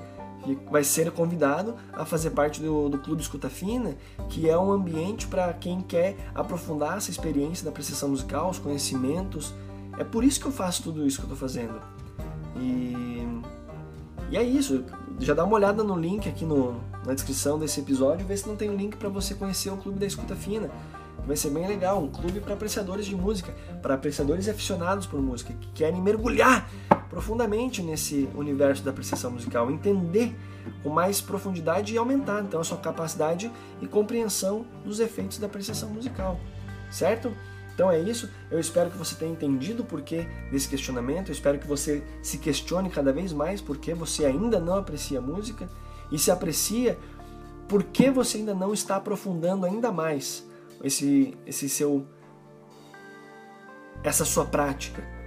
vai 0.70 0.82
ser 0.82 1.10
convidado 1.10 1.74
a 1.92 2.04
fazer 2.04 2.30
parte 2.30 2.60
do, 2.60 2.88
do 2.88 2.98
Clube 2.98 3.22
Escuta 3.22 3.48
Fina, 3.48 3.96
que 4.28 4.48
é 4.48 4.56
um 4.58 4.72
ambiente 4.72 5.26
para 5.26 5.52
quem 5.52 5.80
quer 5.80 6.16
aprofundar 6.34 6.96
essa 6.96 7.10
experiência 7.10 7.64
da 7.64 7.70
apreciação 7.70 8.08
musical, 8.08 8.50
os 8.50 8.58
conhecimentos. 8.58 9.54
É 9.98 10.04
por 10.04 10.24
isso 10.24 10.40
que 10.40 10.46
eu 10.46 10.52
faço 10.52 10.82
tudo 10.82 11.06
isso 11.06 11.18
que 11.18 11.24
eu 11.24 11.32
estou 11.32 11.48
fazendo. 11.48 11.80
E, 12.56 13.26
e 14.30 14.36
é 14.36 14.42
isso. 14.42 14.84
Já 15.18 15.34
dá 15.34 15.44
uma 15.44 15.54
olhada 15.54 15.84
no 15.84 15.96
link 15.96 16.28
aqui 16.28 16.44
no, 16.44 16.80
na 17.04 17.12
descrição 17.12 17.58
desse 17.58 17.80
episódio, 17.80 18.26
vê 18.26 18.36
se 18.36 18.48
não 18.48 18.56
tem 18.56 18.70
um 18.70 18.76
link 18.76 18.96
para 18.96 19.08
você 19.08 19.34
conhecer 19.34 19.70
o 19.70 19.76
Clube 19.76 19.98
da 19.98 20.06
Escuta 20.06 20.34
Fina. 20.34 20.70
Vai 21.26 21.36
ser 21.36 21.50
bem 21.50 21.68
legal, 21.68 22.02
um 22.02 22.08
clube 22.08 22.40
para 22.40 22.54
apreciadores 22.54 23.04
de 23.04 23.14
música, 23.14 23.54
para 23.82 23.94
apreciadores 23.94 24.48
aficionados 24.48 25.06
por 25.06 25.20
música, 25.20 25.52
que 25.52 25.68
querem 25.72 26.00
mergulhar 26.00 26.68
profundamente 27.10 27.82
nesse 27.82 28.28
universo 28.34 28.84
da 28.84 28.92
apreciação 28.92 29.32
musical, 29.32 29.70
entender 29.70 30.34
com 30.82 30.88
mais 30.88 31.20
profundidade 31.20 31.92
e 31.92 31.98
aumentar 31.98 32.42
então 32.42 32.60
a 32.60 32.64
sua 32.64 32.78
capacidade 32.78 33.50
e 33.82 33.86
compreensão 33.86 34.64
dos 34.84 35.00
efeitos 35.00 35.36
da 35.38 35.46
apreciação 35.46 35.90
musical, 35.90 36.38
certo? 36.88 37.34
Então 37.74 37.90
é 37.90 37.98
isso. 37.98 38.30
Eu 38.50 38.60
espero 38.60 38.90
que 38.90 38.96
você 38.96 39.16
tenha 39.16 39.32
entendido 39.32 39.82
o 39.82 39.86
porquê 39.86 40.26
desse 40.52 40.68
questionamento. 40.68 41.28
Eu 41.28 41.32
espero 41.32 41.58
que 41.58 41.66
você 41.66 42.04
se 42.22 42.38
questione 42.38 42.88
cada 42.90 43.12
vez 43.12 43.32
mais 43.32 43.60
porque 43.60 43.92
você 43.92 44.24
ainda 44.24 44.60
não 44.60 44.76
aprecia 44.76 45.20
música 45.20 45.68
e 46.12 46.18
se 46.18 46.30
aprecia 46.30 46.98
porque 47.66 48.10
você 48.10 48.38
ainda 48.38 48.54
não 48.54 48.72
está 48.72 48.96
aprofundando 48.96 49.64
ainda 49.66 49.90
mais 49.90 50.46
esse 50.82 51.36
esse 51.46 51.68
seu 51.68 52.06
essa 54.02 54.24
sua 54.24 54.44
prática 54.44 55.19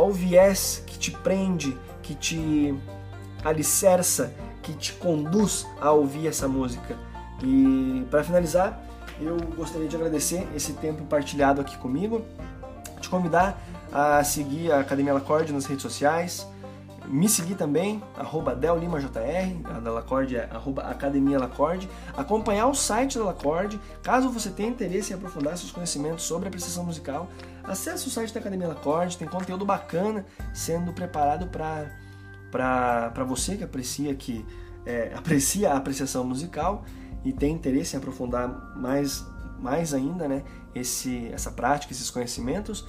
qual 0.00 0.08
o 0.08 0.12
viés 0.14 0.82
que 0.86 0.98
te 0.98 1.10
prende, 1.10 1.76
que 2.02 2.14
te 2.14 2.74
alicerça, 3.44 4.32
que 4.62 4.72
te 4.72 4.94
conduz 4.94 5.66
a 5.78 5.92
ouvir 5.92 6.26
essa 6.26 6.48
música? 6.48 6.96
E 7.42 8.06
para 8.10 8.24
finalizar, 8.24 8.82
eu 9.20 9.36
gostaria 9.54 9.86
de 9.86 9.94
agradecer 9.94 10.48
esse 10.56 10.72
tempo 10.72 11.04
partilhado 11.04 11.60
aqui 11.60 11.76
comigo, 11.76 12.24
te 12.98 13.10
convidar 13.10 13.60
a 13.92 14.24
seguir 14.24 14.72
a 14.72 14.80
Academia 14.80 15.12
Lacorde 15.12 15.52
nas 15.52 15.66
redes 15.66 15.82
sociais, 15.82 16.46
me 17.10 17.28
seguir 17.28 17.56
também, 17.56 18.00
arroba 18.16 18.54
DelLimaJR, 18.54 19.60
a 19.64 19.80
da 19.80 19.90
Lacorde 19.90 20.36
é 20.36 20.48
arroba 20.50 20.82
Academia 20.82 21.40
Lacorde, 21.40 21.90
acompanhar 22.16 22.68
o 22.68 22.74
site 22.74 23.18
da 23.18 23.24
Lacorde, 23.24 23.80
caso 24.00 24.30
você 24.30 24.48
tenha 24.48 24.68
interesse 24.68 25.12
em 25.12 25.16
aprofundar 25.16 25.58
seus 25.58 25.72
conhecimentos 25.72 26.24
sobre 26.24 26.46
apreciação 26.46 26.84
musical, 26.84 27.28
acesse 27.64 28.06
o 28.06 28.10
site 28.10 28.32
da 28.32 28.38
Academia 28.38 28.68
Lacorde, 28.68 29.18
tem 29.18 29.26
conteúdo 29.26 29.64
bacana 29.64 30.24
sendo 30.54 30.92
preparado 30.92 31.48
para 31.48 33.24
você 33.24 33.56
que 33.56 33.64
aprecia 33.64 34.14
que 34.14 34.46
é, 34.86 35.12
aprecia 35.18 35.72
a 35.72 35.76
apreciação 35.76 36.24
musical 36.24 36.84
e 37.24 37.32
tem 37.32 37.52
interesse 37.52 37.96
em 37.96 37.98
aprofundar 37.98 38.76
mais, 38.76 39.26
mais 39.58 39.92
ainda 39.92 40.28
né, 40.28 40.44
esse, 40.72 41.28
essa 41.32 41.50
prática, 41.50 41.92
esses 41.92 42.08
conhecimentos. 42.08 42.86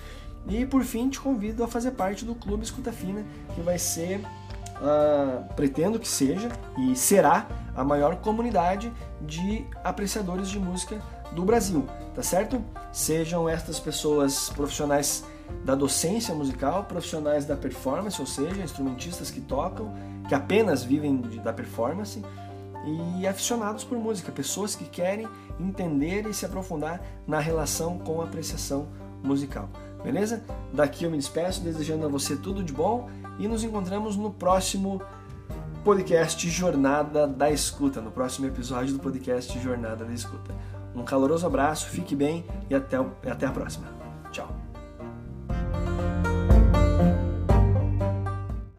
E 0.48 0.66
por 0.66 0.84
fim, 0.84 1.10
te 1.10 1.20
convido 1.20 1.64
a 1.64 1.68
fazer 1.68 1.92
parte 1.92 2.26
do 2.26 2.36
Clube 2.36 2.64
Escuta 2.64 2.92
Fina, 2.92 3.24
que 3.54 3.62
vai 3.62 3.78
ser, 3.78 4.20
uh, 4.20 5.54
pretendo 5.56 6.00
que 6.00 6.08
seja 6.08 6.50
e 6.78 6.96
será 6.96 7.48
a 7.76 7.84
maior 7.84 8.18
comunidade 8.18 8.92
de 9.22 9.66
apreciadores 9.84 10.50
de 10.50 10.60
música 10.60 11.00
do 11.32 11.46
Brasil, 11.46 11.86
tá 12.14 12.22
certo? 12.22 12.62
Sejam 12.92 13.48
estas 13.48 13.80
pessoas 13.80 14.50
profissionais 14.50 15.24
da 15.64 15.76
docência 15.76 16.34
musical, 16.34 16.86
profissionais 16.86 17.46
da 17.46 17.56
performance, 17.56 18.20
ou 18.20 18.28
seja, 18.28 18.62
instrumentistas 18.62 19.30
que 19.30 19.42
tocam, 19.42 19.94
que 20.28 20.36
apenas 20.36 20.84
vivem 20.84 21.22
da 21.44 21.54
performance, 21.54 22.22
e 23.20 23.28
aficionados 23.28 23.84
por 23.84 23.98
música, 23.98 24.32
pessoas 24.32 24.76
que 24.76 24.86
querem 24.86 25.28
entender 25.60 26.26
e 26.28 26.34
se 26.34 26.46
aprofundar 26.46 27.02
na 27.28 27.40
relação 27.40 28.00
com 28.00 28.22
a 28.22 28.24
apreciação 28.24 28.88
musical. 29.24 29.70
Beleza? 30.04 30.44
Daqui 30.74 31.04
eu 31.06 31.12
me 31.12 31.18
despeço, 31.18 31.62
desejando 31.62 32.06
a 32.06 32.10
você 32.10 32.36
tudo 32.36 32.64
de 32.64 32.74
bom 32.74 33.10
e 33.38 33.48
nos 33.48 33.64
encontramos 33.64 34.16
no 34.16 34.32
próximo 34.32 35.02
podcast 35.84 36.50
Jornada 36.50 37.28
da 37.28 37.50
Escuta, 37.50 38.02
no 38.02 38.12
próximo 38.12 38.48
episódio 38.48 38.94
do 38.94 39.00
podcast 39.00 39.60
Jornada 39.60 40.06
da 40.06 40.14
Escuta. 40.14 40.54
Um 40.96 41.04
caloroso 41.04 41.46
abraço, 41.46 41.88
fique 41.88 42.16
bem 42.16 42.46
e 42.70 42.76
até, 42.76 42.98
até 43.30 43.46
a 43.46 43.52
próxima. 43.52 44.02